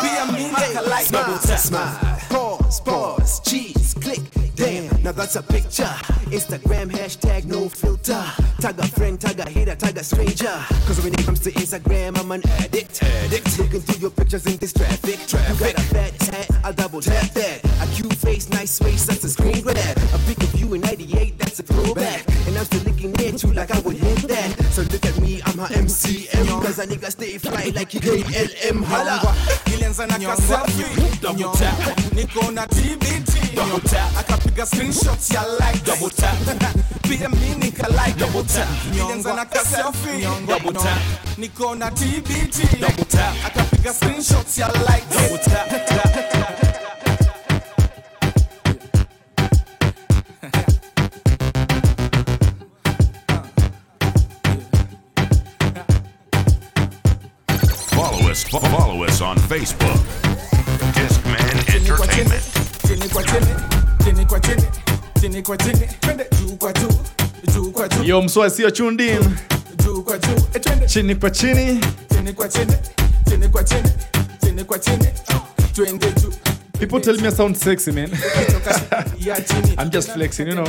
[0.00, 1.10] Pia mi nika like.
[1.10, 1.58] Double tap.
[1.58, 4.45] Smile, pause, pause, cheese, click.
[4.56, 5.84] Damn, now that's a picture.
[6.32, 8.24] Instagram hashtag no filter.
[8.58, 10.56] Tag a friend, tag a hater, tag a stranger.
[10.86, 13.02] Cause when it comes to Instagram, I'm an addict.
[13.02, 13.58] addict.
[13.58, 15.20] Looking through your pictures in this traffic.
[15.28, 15.60] traffic.
[15.60, 17.64] You got a fat tat, I'll double tap that.
[17.82, 19.76] A cute face, nice waist, that's a screen grab.
[19.76, 22.26] A pic of you in 98, that's a throwback.
[22.46, 24.64] And I'm still looking at you like I would hit that.
[24.72, 26.62] So look at me, I'm a MCM.
[26.62, 28.84] Cause a nigga stay fly like he KLM.
[28.84, 29.20] Holla.
[29.66, 31.76] ilianza na ka selfie double tap
[32.54, 34.10] na tbt double tap.
[34.20, 36.36] Akapiga screenshots ya like double tap.
[37.02, 38.68] Pia mi nika like double tap.
[38.92, 41.00] ilianza na ka selfie double tap.
[41.38, 43.34] niko na tbt double tap.
[43.46, 45.66] Akapiga screenshots ya like double tap.
[57.96, 60.00] Follow us, follow us on Facebook.
[60.94, 62.65] Discman chini kwa Entertainment.
[62.96, 63.46] Chini kwa chini
[64.04, 64.62] chini kwa chini
[65.20, 66.26] chini kwa chini twende.
[66.40, 66.88] Juu kwa juu
[67.54, 68.04] juu kwa juu.
[68.04, 69.20] Yo mswasi sio tuned
[69.84, 70.86] juu kwa juu Eh, twende.
[70.86, 71.80] Chini kwa chini.
[72.14, 72.72] chini kwa chini
[73.28, 73.90] chini kwa chini
[74.40, 75.08] chini kwa chini
[75.74, 76.32] twende juu.
[76.78, 78.10] People tell me I sound sexy, man.
[79.78, 80.64] I'm just flexing, you know.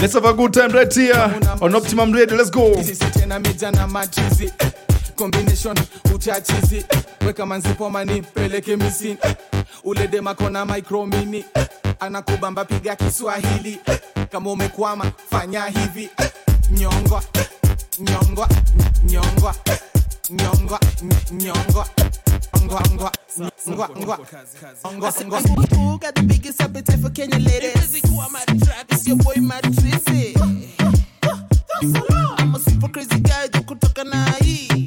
[0.00, 1.14] Let's have a good time right here
[1.60, 2.34] on Optimum Radio.
[2.34, 2.72] Let's go.
[5.18, 5.76] Combination
[6.14, 9.36] uchachizi eh, weka manzipomani peleke misini eh,
[10.66, 11.66] micromini eh,
[12.00, 14.00] anakubamba piga kiswahili eh,
[14.30, 16.30] kama umekwama fanya hivi eh,
[16.70, 17.46] nyongwa eh,
[17.98, 18.48] nyongwa
[19.04, 19.78] nyongwa eh,
[20.30, 21.86] nyongwa ny- nyongwa
[22.64, 24.18] ngwa ngwa ngwa ngwa
[24.94, 25.40] ngwa ngwa
[25.72, 27.74] Who got the biggest appetite for Kenya ladies?
[27.74, 30.34] Busy on my track, it's your boy Mad Tracy.
[32.38, 34.77] I'm a super crazy guy, kutoka na hii.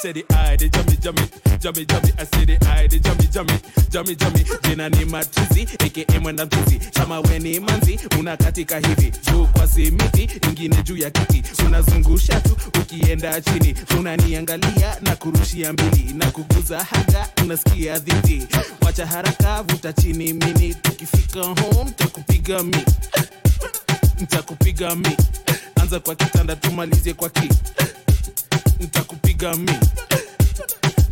[0.00, 1.22] Said the eye, the jummy, jummy,
[1.58, 2.12] jummy, jummy.
[2.18, 3.58] I say the eye, the jummy, jummy,
[3.90, 4.44] jummy, jummy.
[4.62, 6.78] Jina ni matuzi, aka mwenda mtuzi.
[6.94, 9.12] Kama we ni manzi, unakatika hivi.
[9.30, 11.42] Juu kwa simiti, ingine juu ya kiti.
[11.66, 13.74] Unazungusha tu, ukienda chini.
[13.98, 16.12] Unaniangalia na kurushia mbili.
[16.14, 18.46] Na kuguza haga, unasikia dhiti.
[18.80, 20.74] Wacha haraka, vuta chini mini.
[20.74, 22.84] Tukifika home, takupiga mi.
[24.20, 25.16] Ntakupiga mi.
[25.82, 27.48] Anza kwa kitanda, tumalizie kwa ki
[28.80, 29.72] ntakupiga mi.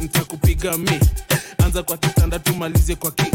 [0.00, 1.00] Ntakupiga mi.
[1.64, 3.30] Anza kwa kitanda tumalize kwa ki.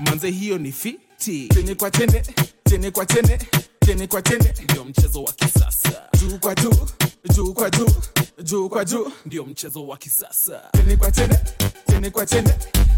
[0.00, 1.48] Manze hiyo ni fiti.
[1.54, 2.22] Chene kwa chene
[2.68, 3.38] chene kwa chene
[3.86, 4.54] chene kwa chene.
[4.64, 6.02] Ndio mchezo wa kisasa.
[6.20, 6.70] Juu kwa juu
[7.34, 7.86] juu kwa juu
[8.42, 9.12] juu kwa juu.
[9.26, 10.60] Ndio mchezo wa kisasa.
[10.76, 11.38] Chene kwa chene
[11.90, 12.54] chene kwa chene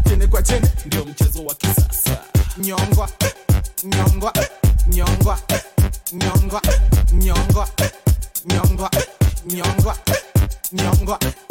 [0.09, 0.71] chene kwa chene.
[0.85, 2.23] Ndio mchezo wa kisasa.
[2.57, 3.09] Nyongwa
[3.83, 4.33] nyongwa
[4.87, 5.39] nyongwa
[6.13, 6.61] nyongwa
[7.13, 7.67] nyongwa
[8.45, 8.91] nyongwa
[9.49, 9.89] 娘子
[10.71, 11.46] 娘子。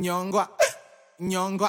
[0.00, 0.48] Nyongwa
[1.20, 1.68] nyongwa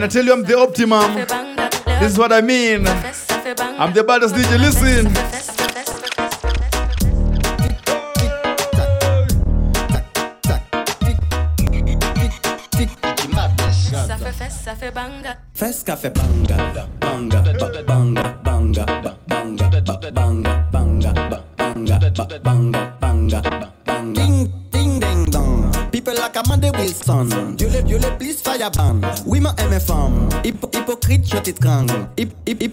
[0.00, 1.14] When I tell you I'm the optimum,
[2.00, 2.86] this is what I mean.
[2.86, 4.58] I'm the baddest DJ.
[4.58, 5.49] Listen.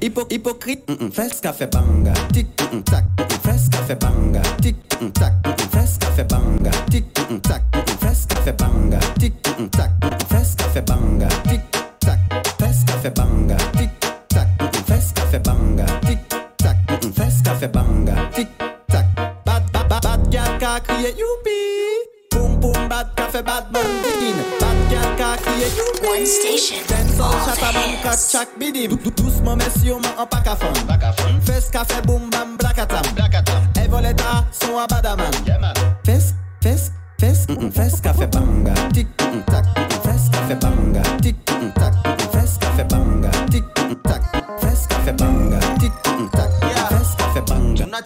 [0.07, 2.47] Hypokriten, Felskaffee-Banger, Tick,
[2.85, 3.16] Tack.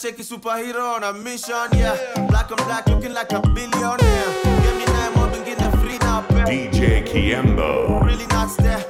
[0.01, 1.95] Unacheki superhero on a mission, yeah.
[2.27, 4.33] Black and black looking like a billionaire.
[4.63, 6.69] Give me nine more, bingine free now, pay.
[6.69, 8.03] DJ Kiembo.
[8.03, 8.83] Really not there.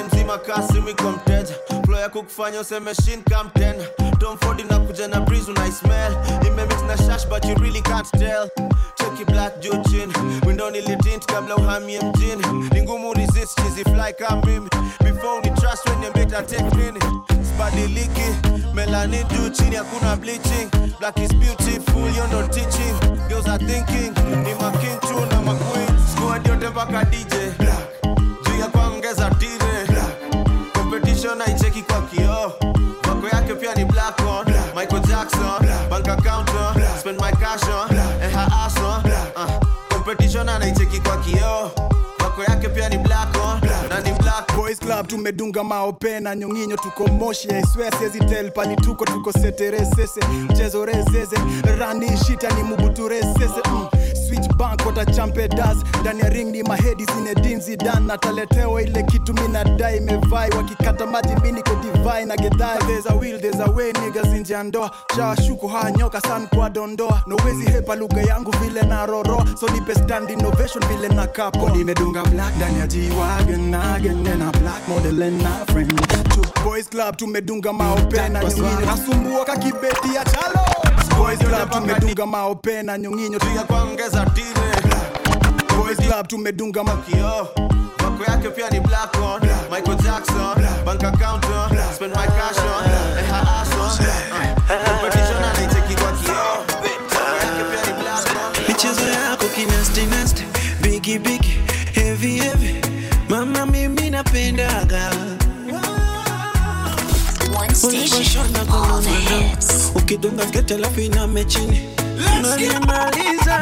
[0.00, 1.54] Spend weekend zima kasi mi mteja.
[1.84, 3.76] Flow yako kufanya useme shin come ten.
[4.18, 6.12] Tom Ford inakuja na breeze una smell.
[6.46, 8.48] Imemix na shash but you really can't tell.
[8.96, 10.12] Cheki black juu chini.
[10.46, 12.70] Window nilitint kabla uhamie mjini.
[12.72, 14.68] Ni ngumu resist chizi fly kama mimi.
[15.04, 17.00] Before ni trust when you make that take nini.
[17.44, 18.74] Sibadiliki.
[18.74, 20.68] Melanin juu chini hakuna bleaching.
[20.98, 22.96] Black is beautiful, you're not teaching.
[23.28, 24.14] Girls are thinking.
[24.44, 25.54] Ni making tu na ma.
[26.12, 27.34] Squad yote mpaka DJ.
[27.58, 28.02] Black
[28.44, 29.19] Juu ya kuongeza.
[31.80, 32.02] Haicheki kwa
[33.28, 34.20] yake pia ni black.
[34.76, 35.66] Michael Jackson.
[35.90, 36.50] Bank account.
[37.00, 37.90] Spend my cash on.
[37.96, 39.04] And her ass on.
[39.36, 39.60] Uh,
[39.90, 41.70] competition anaicheki kwa kioo.
[42.20, 43.36] Wako yake pia ni black
[44.78, 47.48] club tumedunga maope nyonginyo tuko moshi
[48.50, 50.20] pali tuko tuko seteresese
[50.50, 51.36] mchezo rezeze
[51.78, 53.86] rani shita ni mubuturesese mm.
[54.30, 59.96] Switch bank watachampe das ndani ya ring ni mahedi zinedinzi dan nataletewa ile kitu minadai
[59.96, 60.50] imevai.
[60.50, 64.62] Wakikata maji miniko divai na gedhai there's a will there's a way niggas nje ya
[64.62, 64.90] ndoa.
[65.16, 67.22] Shawashuku haya nyoka san kwa dondoa.
[67.26, 69.44] Nowezi hepa lugha yangu vile na roro.
[69.60, 71.68] So nipe stand innovation vile na kapo.
[71.70, 73.70] Nimedunga black ndani ya jiwagen
[74.52, 75.22] black model
[75.72, 76.00] friend.
[76.64, 78.42] Boys club tumedunga maopena
[78.86, 80.60] nasumbua kakibeti ya chalo
[81.20, 84.96] boys club tumedunga maope na nyunginyo ya kuongeza tire.
[85.76, 87.26] boys club tumedunga makio
[88.04, 89.40] wako yake pia ni black on.
[89.70, 91.44] Michael Jackson bank account
[91.94, 92.84] spend my cash on
[109.94, 111.80] ukidunga skete alafu iname chini.
[112.38, 113.58] Unanimaliza.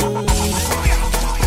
[0.00, 0.26] Mm.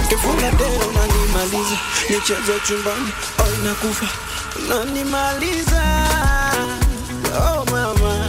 [0.06, 1.78] ukifunga dera unanimaliza.
[2.10, 3.12] Nicheze chumbani.
[3.38, 4.06] Au inakufa
[4.66, 5.82] unanimaliza.
[7.38, 8.28] Oh mama.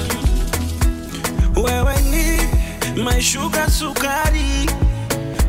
[1.56, 4.70] Wewe ni maishuga sukari.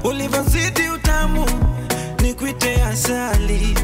[0.03, 1.45] Ulivyozidi utamu
[2.21, 3.77] ni kwite asali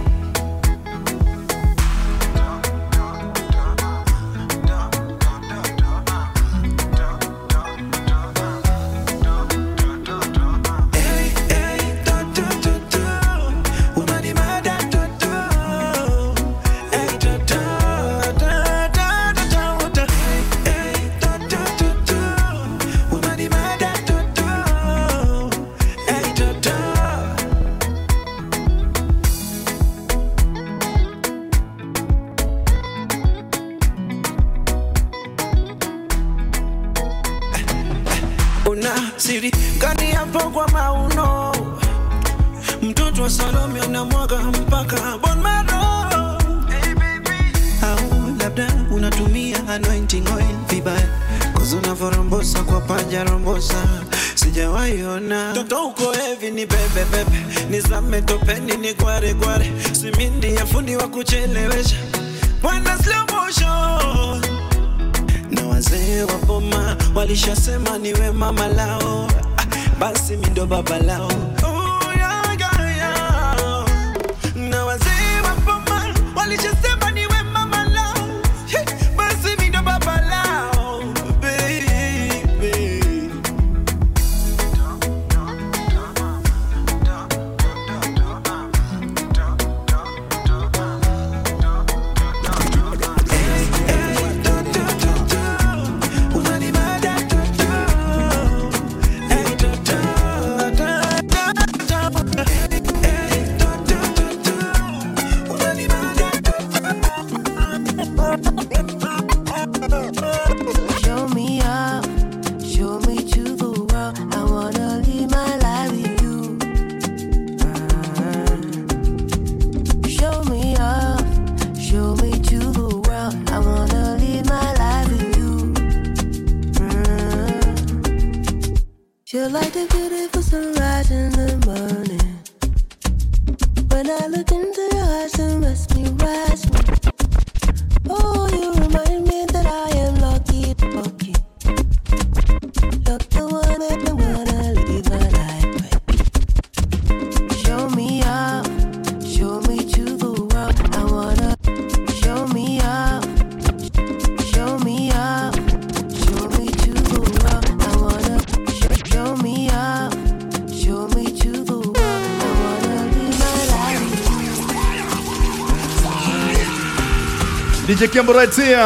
[167.89, 168.77] DJ Kimbo right here.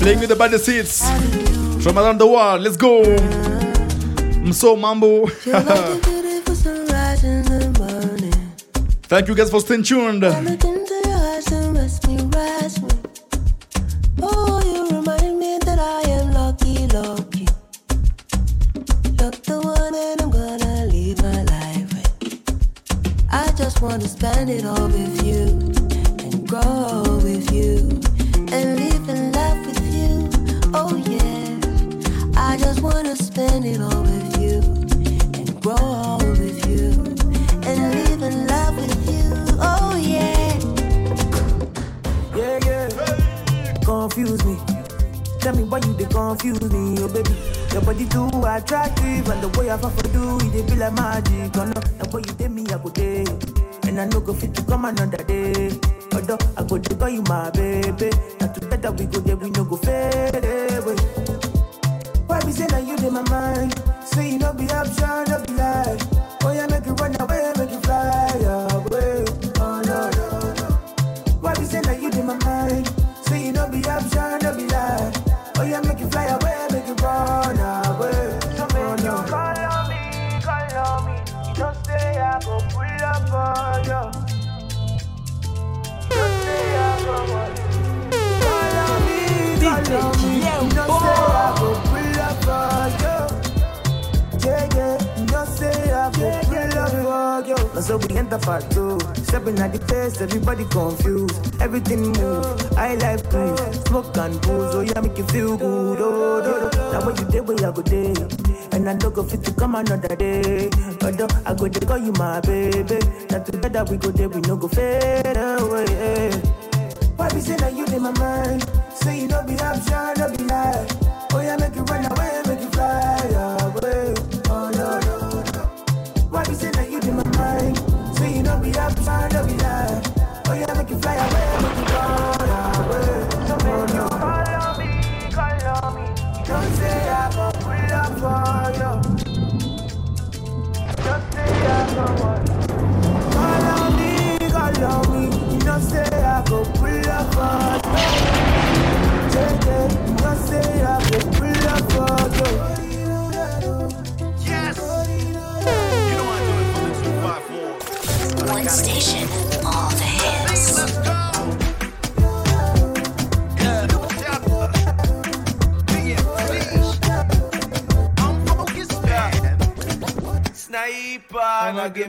[0.00, 1.08] Playing with the band seats
[1.84, 2.62] from around the world.
[2.62, 3.04] Let's go.
[4.76, 5.26] Mambo.
[7.22, 8.34] In the morning.
[9.04, 10.24] Thank you guys for staying tuned.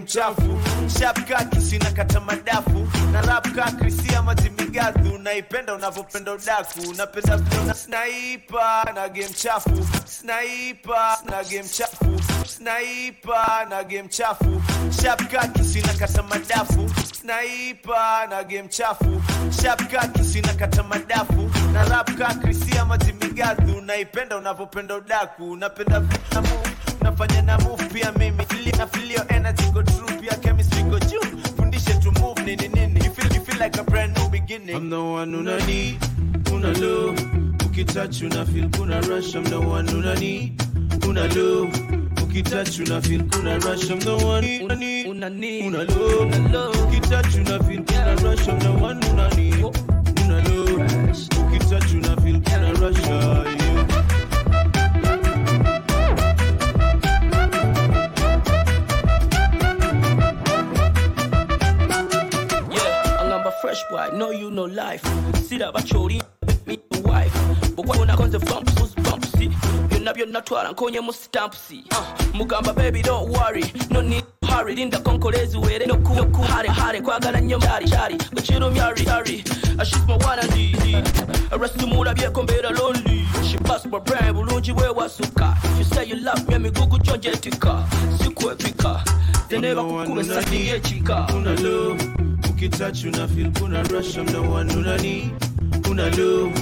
[0.05, 0.59] mchafu.
[0.99, 2.87] Shapkaki sina kata madafu.
[3.11, 6.93] Na rapka krisia maji migadhu naipenda unavyopenda udaku.
[6.97, 9.87] Napenda viona snaipa na game chafu.
[10.05, 12.21] Snaipa na game chafu.
[12.47, 14.61] Snaipa na game chafu.
[15.01, 16.89] Shapkaki sina kata madafu.
[17.21, 19.21] Snaipa na game chafu.
[19.61, 21.51] Shapkaki sina kata madafu.
[21.73, 25.55] Na rapka krisia maji migadhu naipenda unavyopenda udaku.
[25.55, 25.99] Napenda
[26.31, 26.69] na move
[27.01, 28.45] nafanya na move pia mimi.
[28.59, 31.21] Ili na filio energy go true pia chemistry go juu
[31.57, 34.89] fundishe to move nini nini you feel, you feel like a brand new beginning I'm
[34.89, 35.97] the one una need
[36.51, 37.19] una love
[37.65, 40.61] ukitouch una feel kuna rush I'm the one una need
[41.07, 41.69] una love
[42.23, 46.51] ukitouch una feel kuna rush I'm the one una need una need una love una
[46.51, 49.63] love ukitouch una feel kuna rush I'm the one una need
[50.23, 50.81] una love
[51.41, 53.54] ukitouch una feel kuna rush
[63.75, 65.03] fresh boy, know you no life.
[65.47, 66.21] See that bachori,
[66.65, 67.33] me your wife.
[67.75, 69.49] But when I come to bump, bump, bump, see.
[69.91, 71.83] You're not, you're not twirling, konye mu stamp, see.
[71.91, 72.03] Uh,
[72.33, 73.63] Mugamba baby, don't worry.
[73.89, 74.75] No need to hurry.
[74.75, 75.85] Linda konkolezi were.
[75.87, 76.43] No cool, no cool.
[76.43, 78.15] Hare, hare, kwagala nyo shari, shari.
[78.17, 79.43] Gachiro myari, shari.
[79.77, 81.49] Uh, she's my one and the.
[81.51, 83.25] Arrest the mood, I be a conveyor lonely.
[83.43, 87.83] She basi bwa brain bulungi wewasuka if you say you love me emigugu gyo gyetika
[88.23, 89.03] sikwepika
[89.49, 92.03] teneba kukuba esati yekika Una love,
[92.55, 95.31] ukitouch una feel kuna rush, I'm the one una need.
[95.89, 96.53] Una love,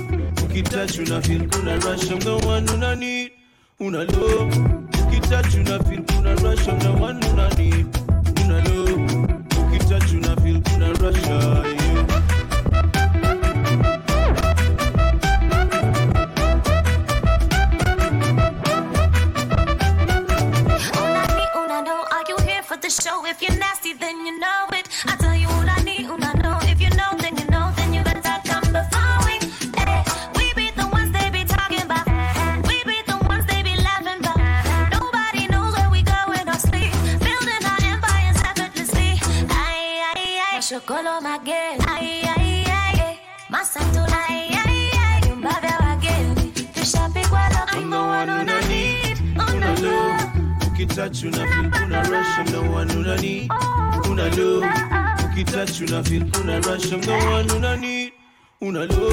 [0.43, 3.31] ukitouch una feel kuna rush, I'm the one una need.
[3.79, 4.57] Una love,
[5.01, 7.85] ukitouch una feel kuna rush, I'm the one una need.
[8.41, 9.01] Una love,
[9.61, 12.13] ukitouch una feel kuna rush,
[22.63, 23.25] for the show?
[23.25, 24.72] If you're nasty, then you know
[51.03, 53.51] Ukitouch una feel kuna rush, I'm one una need.
[54.09, 54.63] Una love,
[55.25, 58.13] ukitouch una feel kuna rush, I'm one una need.
[58.61, 59.12] Una love,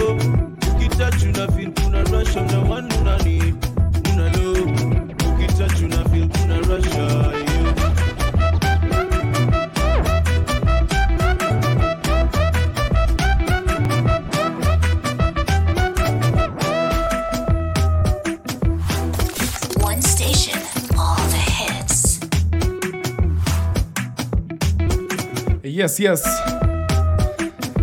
[26.00, 26.24] Yes.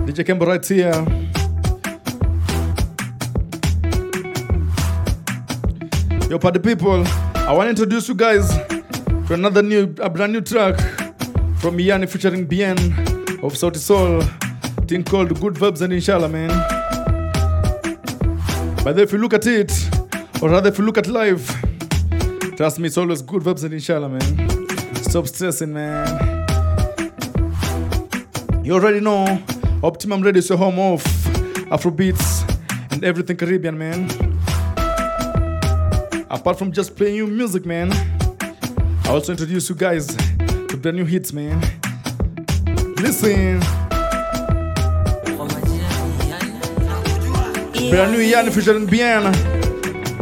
[0.08, 1.06] DJ Kembo right here.
[6.28, 7.06] Yo, party people,
[7.36, 8.50] I want to introduce you guys
[9.28, 10.80] to another new, a brand new track
[11.58, 12.76] from Yanni featuring Bien
[13.44, 14.24] of Sauti Sol,
[14.88, 16.50] thing called Good Vibes and Inshallah, man.
[18.84, 19.72] But then if you look at it,
[20.42, 21.56] or rather if you look at life,
[22.56, 24.96] trust me, it's always good vibes and Inshallah, man.
[25.04, 26.37] Stop stressing, man.
[28.68, 29.24] You already know
[29.82, 31.02] Optimum Radio is your home of
[31.72, 32.44] Afrobeats
[32.92, 34.10] and everything Caribbean, man.
[36.30, 37.94] Apart from just playing you music, man,
[39.06, 41.62] I also introduce you guys to brand new hits, man.
[42.98, 43.62] Listen.
[47.90, 49.32] Brand new Yanni featuring Bien.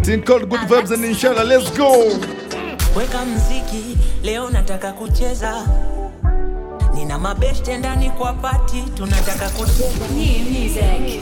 [0.04, 1.44] Thing called Good Vibes and Inshallah.
[1.46, 2.12] Let's go.
[2.96, 5.68] weka mziki leo nataka kucheza
[7.18, 11.22] nina mabeste ndani kwa pati tunataka kucheza New music.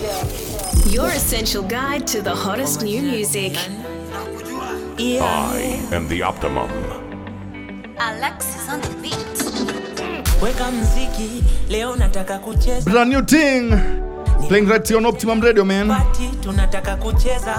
[0.93, 3.57] Your essential guide to the hottest new music.
[4.99, 6.69] I am the Optimum.
[7.97, 9.43] Alexis on the beat.
[10.41, 13.71] weka mziki leo nataka kucheza Brand new thing.
[14.47, 15.87] Playing right here on Optimum Radio, man.
[15.87, 17.55] pati tunataka kucheza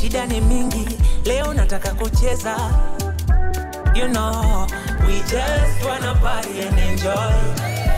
[0.00, 0.88] shida ni mingi
[1.24, 2.56] leo nataka kucheza
[3.94, 4.66] you know
[5.06, 7.34] we just wanna party and enjoy.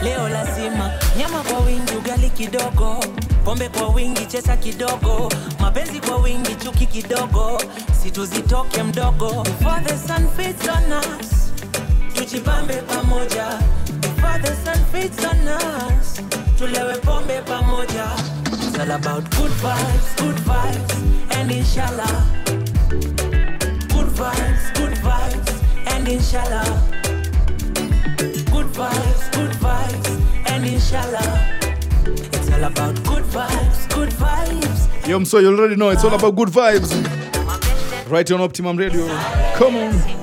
[0.02, 3.05] Leo lazima nyama kwa wingi ugali kidogo.
[3.44, 5.32] Pombe kwa wingi chesa kidogo.
[5.60, 7.60] Mapenzi kwa wingi chuki kidogo.
[8.02, 9.43] Situzitoke mdogo.
[9.43, 11.52] Before the sun fits on us.
[12.14, 13.47] Tujipambe pamoja.
[14.01, 16.20] Before the sun fits on us.
[16.59, 18.05] Tulewe pombe pamoja.
[18.52, 20.94] It's all about good vibes, good vibes,
[21.40, 22.24] and inshallah.
[23.89, 25.07] Good vibes, good vibes,
[26.09, 26.64] inshallah.
[28.16, 31.59] Good vibes, good vibes, and inshallah.
[32.06, 35.06] It's all about good vibes, good vibes.
[35.09, 36.90] Yo, so you already know it's all about good vibes.
[38.09, 39.06] Right on Optimum Radio.
[39.55, 40.18] Come on.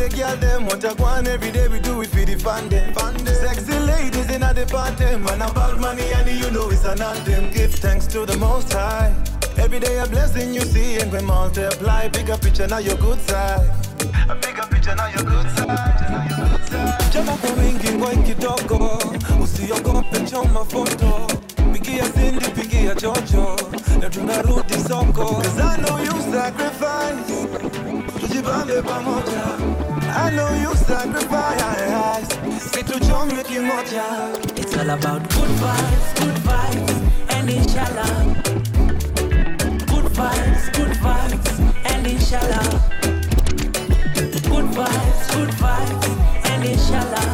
[0.00, 0.66] The girl them.
[0.66, 2.94] What I want every day we do it for the fun them.
[2.94, 7.50] Sexy ladies in the party, man about money and you know it's an anthem.
[7.52, 9.14] Give thanks to the Most High.
[9.58, 12.08] Every day a blessing you see and we multiply.
[12.08, 13.68] Bigger picture now your good side.
[14.28, 17.10] A bigger picture now your good side.
[17.12, 18.98] Jama kwa wingi ngoi kidogo,
[19.42, 21.26] usiogope choma foto.
[21.72, 23.56] Pigia Cindy, pigia Jojo,
[24.00, 25.24] na tunarudi soko.
[25.42, 27.46] Cause I know you sacrifice
[28.20, 32.26] tujibambe pamoja I know you sacrifice
[32.72, 36.98] situchome kimoja It's all about good vibes, good vibes,
[37.30, 38.34] and inshallah.
[39.90, 41.48] Good vibes, good vibes,
[41.92, 42.68] and inshallah.
[44.52, 46.06] Good vibes, good vibes,
[46.50, 47.28] and inshallah.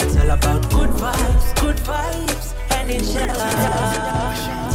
[0.00, 4.67] It's all about good vibes, good vibes, and inshallah.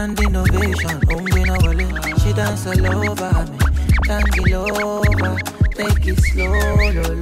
[0.00, 1.56] Why Standing ovation, umbe na.
[2.20, 3.58] She dance all over me,
[4.04, 5.36] tangle over.
[5.76, 7.19] Take it slow, low,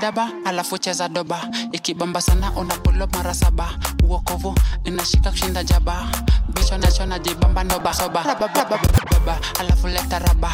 [0.00, 1.40] daba alafu cheza doba.
[1.72, 3.68] Ikibamba sana unapulo mara saba.
[4.08, 4.54] Uokovu
[4.84, 6.08] inashika kushinda jaba.
[6.54, 8.24] Bicho nacho najibamba noba soba.
[9.60, 10.52] Alafu leta raba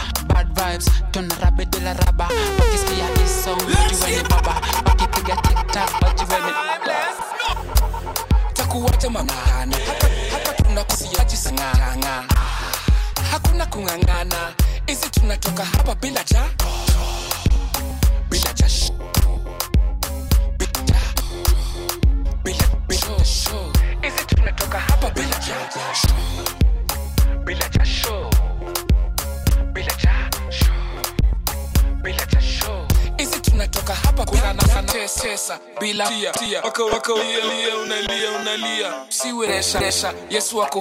[35.87, 36.61] bila tia tia.
[36.63, 37.15] wako wako.
[37.15, 38.93] Lia lia unalia unalia.
[39.09, 40.13] Siwe resha resha.
[40.31, 40.81] Yesu wako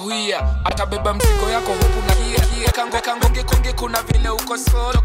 [0.65, 2.15] atabeba mzigo yako huku na
[2.71, 3.29] kango kango
[3.73, 5.01] kuna vile uko solo.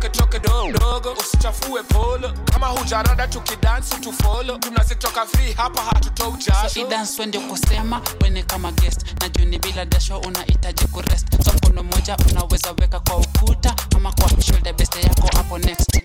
[0.78, 1.12] Dogo.
[1.20, 2.32] Usichafue polo.
[2.52, 6.68] Kama hujarada tukidansi tufolo tunazitoka free hapa hatutoi jasho.
[6.68, 9.20] So kusema wene kama guest.
[9.20, 11.44] Na juni bila dasho unahitaji kurest.
[11.44, 16.00] So mkono mmoja unaweza weka kwa ukuta ama kwa shoulder best yako hapo next.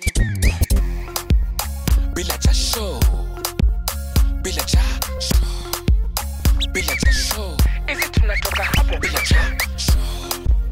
[2.14, 3.00] Bila jasho
[6.74, 6.94] bila
[7.88, 9.94] hizi tunatoka hapo bila jasho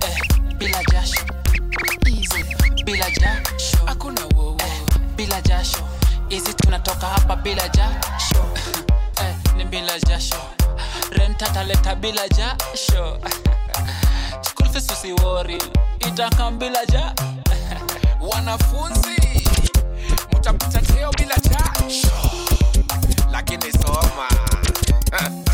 [0.02, 0.18] eh,
[0.58, 1.22] bila jasho
[2.06, 2.44] easy
[2.86, 4.82] bila jasho hakuna wowo eh,
[5.16, 5.78] bila jasho
[6.30, 8.46] hizi tunatoka hapa bila jasho
[9.22, 10.42] eh, ni bila jasho
[11.12, 13.20] rent ataleta bila jasho
[14.42, 15.58] school fees usiwori
[16.08, 17.14] itakam bila ja
[18.20, 19.48] wanafunzi
[20.34, 22.43] mutapata cheo bila jasho
[23.34, 24.28] lakini soma.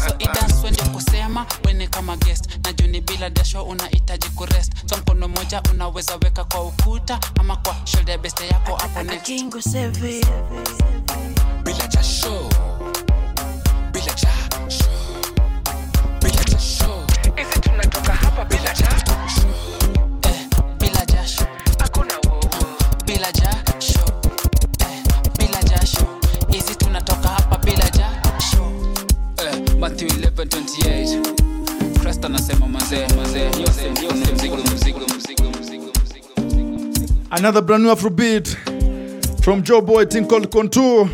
[0.06, 0.16] So
[0.94, 2.50] kusema wene kama guest.
[2.64, 4.74] Na juni bila dasho unahitaji kurest.
[4.90, 9.04] So mkono moja unaweza weka kwa ukuta ama kwa shoulder beste yako hapo
[11.64, 12.49] bila jasho
[31.16, 35.00] 11:28 Christ anasema mazee mazee mzigo mzigo mzigo
[35.60, 35.92] mzigo
[37.32, 38.58] Another brand new Afrobeat
[39.44, 41.08] from Joe Boy, thing called Contour.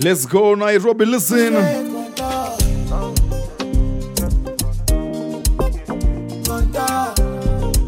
[0.00, 1.06] Let's go, Nairobi.
[1.06, 1.54] Listen.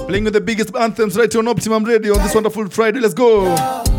[0.08, 2.98] Playing with the biggest anthems right here on Optimum Radio on this wonderful Friday.
[2.98, 3.89] Let's go.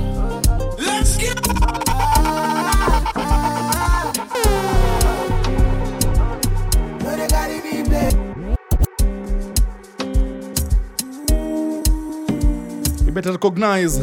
[13.12, 13.98] You better recognize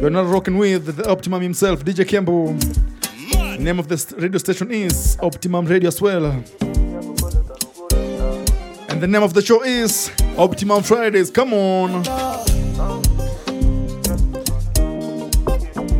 [0.00, 2.54] You're not rocking with the Optimum himself, DJ Kembo.
[3.58, 6.26] Name of the st- radio station is Optimum Radio as well.
[8.88, 11.28] And the name of the show is Optimum Fridays.
[11.28, 12.04] Come on.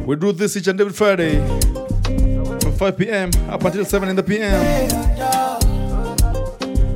[0.07, 1.41] We do this each and every Friday
[2.61, 3.31] from 5 p.m.
[3.49, 4.89] up until 7 in the p.m.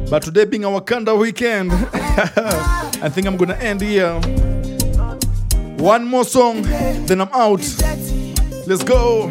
[0.09, 4.21] But today being our Kanda weekend, I think I'm gonna end here.
[5.79, 7.61] One more song, then I'm out.
[8.67, 9.31] Let's go.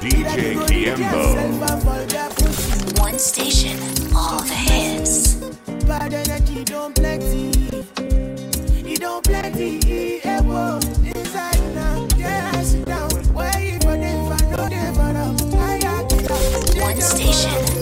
[0.00, 0.66] DJ mm.
[0.66, 1.58] Kiembo.
[2.98, 3.78] One station,
[4.14, 5.34] all the hits.
[5.86, 7.50] Bad energy don't plenty.
[8.92, 10.20] It don't plenty.
[10.20, 10.76] Whoa.
[11.04, 13.10] Inside now, yeah, I sit down.
[13.34, 14.32] Where you for them?
[14.32, 15.60] If I know them for them.
[15.60, 16.12] I got.
[16.80, 17.79] One station,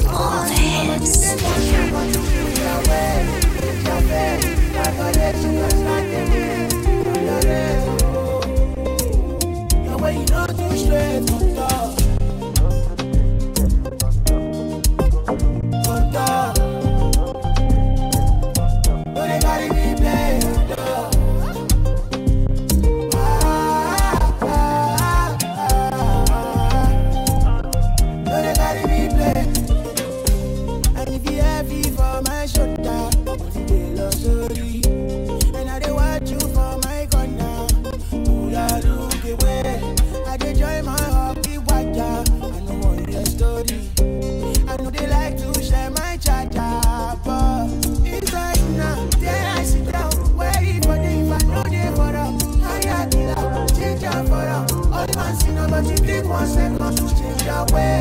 [57.70, 57.98] change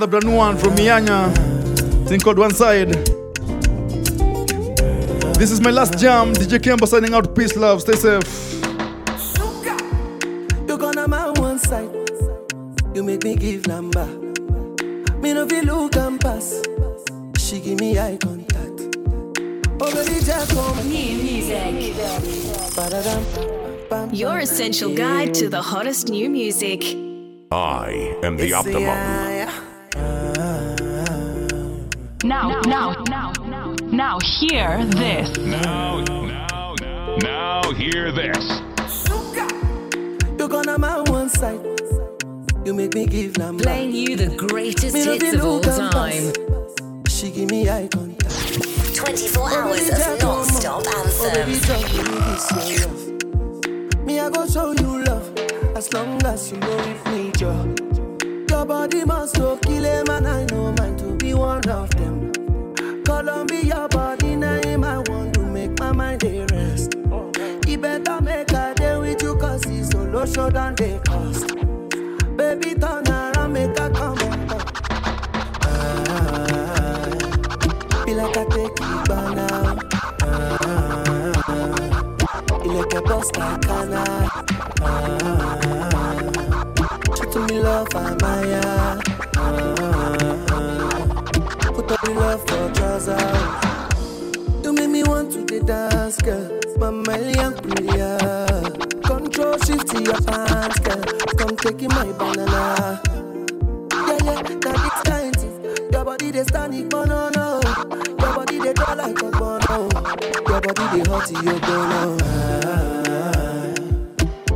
[0.00, 1.30] Another brand new one from Iyanya.
[2.08, 2.88] Thing called One Side.
[5.36, 6.32] This is my last jam.
[6.32, 7.36] DJ Kemba signing out.
[7.36, 7.82] Peace, love.
[7.82, 8.62] Stay safe.
[10.66, 11.90] You gonna my one side.
[12.94, 14.06] You make me give number.
[15.20, 16.62] Me no feel look and pass.
[17.36, 18.96] She give me eye contact.
[19.82, 20.78] Oh baby, just come.
[20.88, 21.94] New music.
[24.14, 26.84] Your essential guide to the hottest new music.
[27.52, 29.29] I am the Optimum.
[32.22, 33.32] Now, now, now,
[33.82, 35.38] now, hear this.
[35.38, 38.60] Now, now, now, now hear this.
[40.38, 41.60] You gonna my one side.
[42.66, 43.64] You make me give number.
[43.64, 45.90] Playing you the greatest Me hits of all look time.
[45.90, 46.34] pass.
[47.08, 48.96] She give me eye contact.
[48.96, 51.66] 24 hours of non-stop oh, anthems.
[54.04, 55.34] Me, I go show you love
[55.74, 57.89] as long as you know with me, Joe.
[58.60, 62.30] Your body must go kill him, and I know mine to be one of them.
[63.04, 66.92] Columbia your body name, I want to make my mind a rest.
[67.64, 71.56] He better make a day with you, cause he's solo show than they cost.
[72.36, 74.48] Baby, turn around, make a come on.
[75.62, 77.06] Ah,
[78.04, 79.78] be like I take you by now.
[80.20, 81.32] Ah,
[82.62, 84.04] you like a boss, like Kana.
[84.82, 86.29] Ah,
[87.32, 88.98] to me love, I'm Maya.
[89.36, 89.78] Ah,
[91.74, 94.64] put up the love for trousers.
[94.64, 96.58] You make me want to the dance, girl.
[96.78, 98.18] Mama, young player.
[99.04, 101.02] Control shift to your pants, girl.
[101.38, 103.00] Come taking my banana.
[103.92, 105.36] Yeah, yeah, now this kind.
[105.92, 107.60] Your body they stand it, no.
[108.18, 109.88] Your body they draw like a bono.
[110.48, 111.60] Your body they hot, you.
[112.22, 113.74] Ah,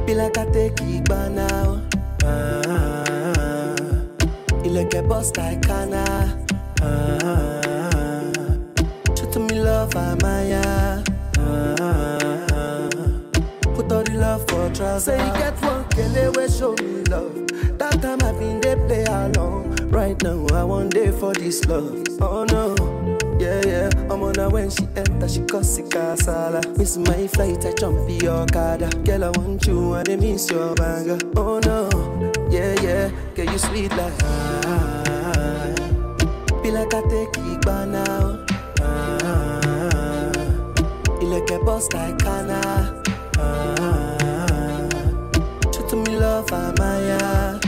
[0.07, 1.81] be like I take it by now.
[4.75, 6.45] Like a boss like Kana.
[6.83, 7.61] Ah,
[9.15, 11.03] show to me love, I'm Maya.
[11.39, 12.89] Ah,
[13.75, 15.05] put all the love for trousers.
[15.05, 17.47] Say you get one kele we show me love.
[17.79, 19.77] That time I've been they play along.
[19.91, 22.03] Right now I want day for this love.
[22.21, 22.75] Oh no,
[23.39, 23.91] Yeah, yeah.
[24.11, 26.61] I'm on her when she enter, she cause it casala.
[26.77, 28.85] Miss my flight, I jump your.
[29.05, 31.19] Girl, I want you I miss your banger.
[31.37, 33.11] Oh no, yeah, yeah.
[33.35, 35.75] Girl, you sweet like ah.
[36.63, 38.45] Be like I take it by now.
[38.81, 40.31] Ah,
[41.21, 43.03] you like a boss like Kana.
[43.39, 44.89] Ah,
[45.73, 47.59] true to me love, I'm Ah,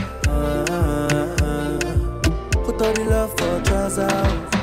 [2.65, 4.56] put all the love for trousers.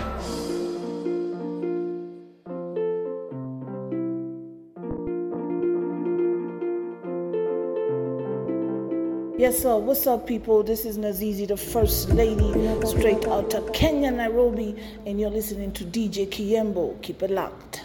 [9.44, 9.76] Yes, sir.
[9.76, 10.62] What's up, people?
[10.62, 12.50] This is Nazizi, the First Lady,
[12.86, 16.98] straight out of Kenya, Nairobi, and you're listening to DJ Kiembo.
[17.02, 17.82] Keep it locked.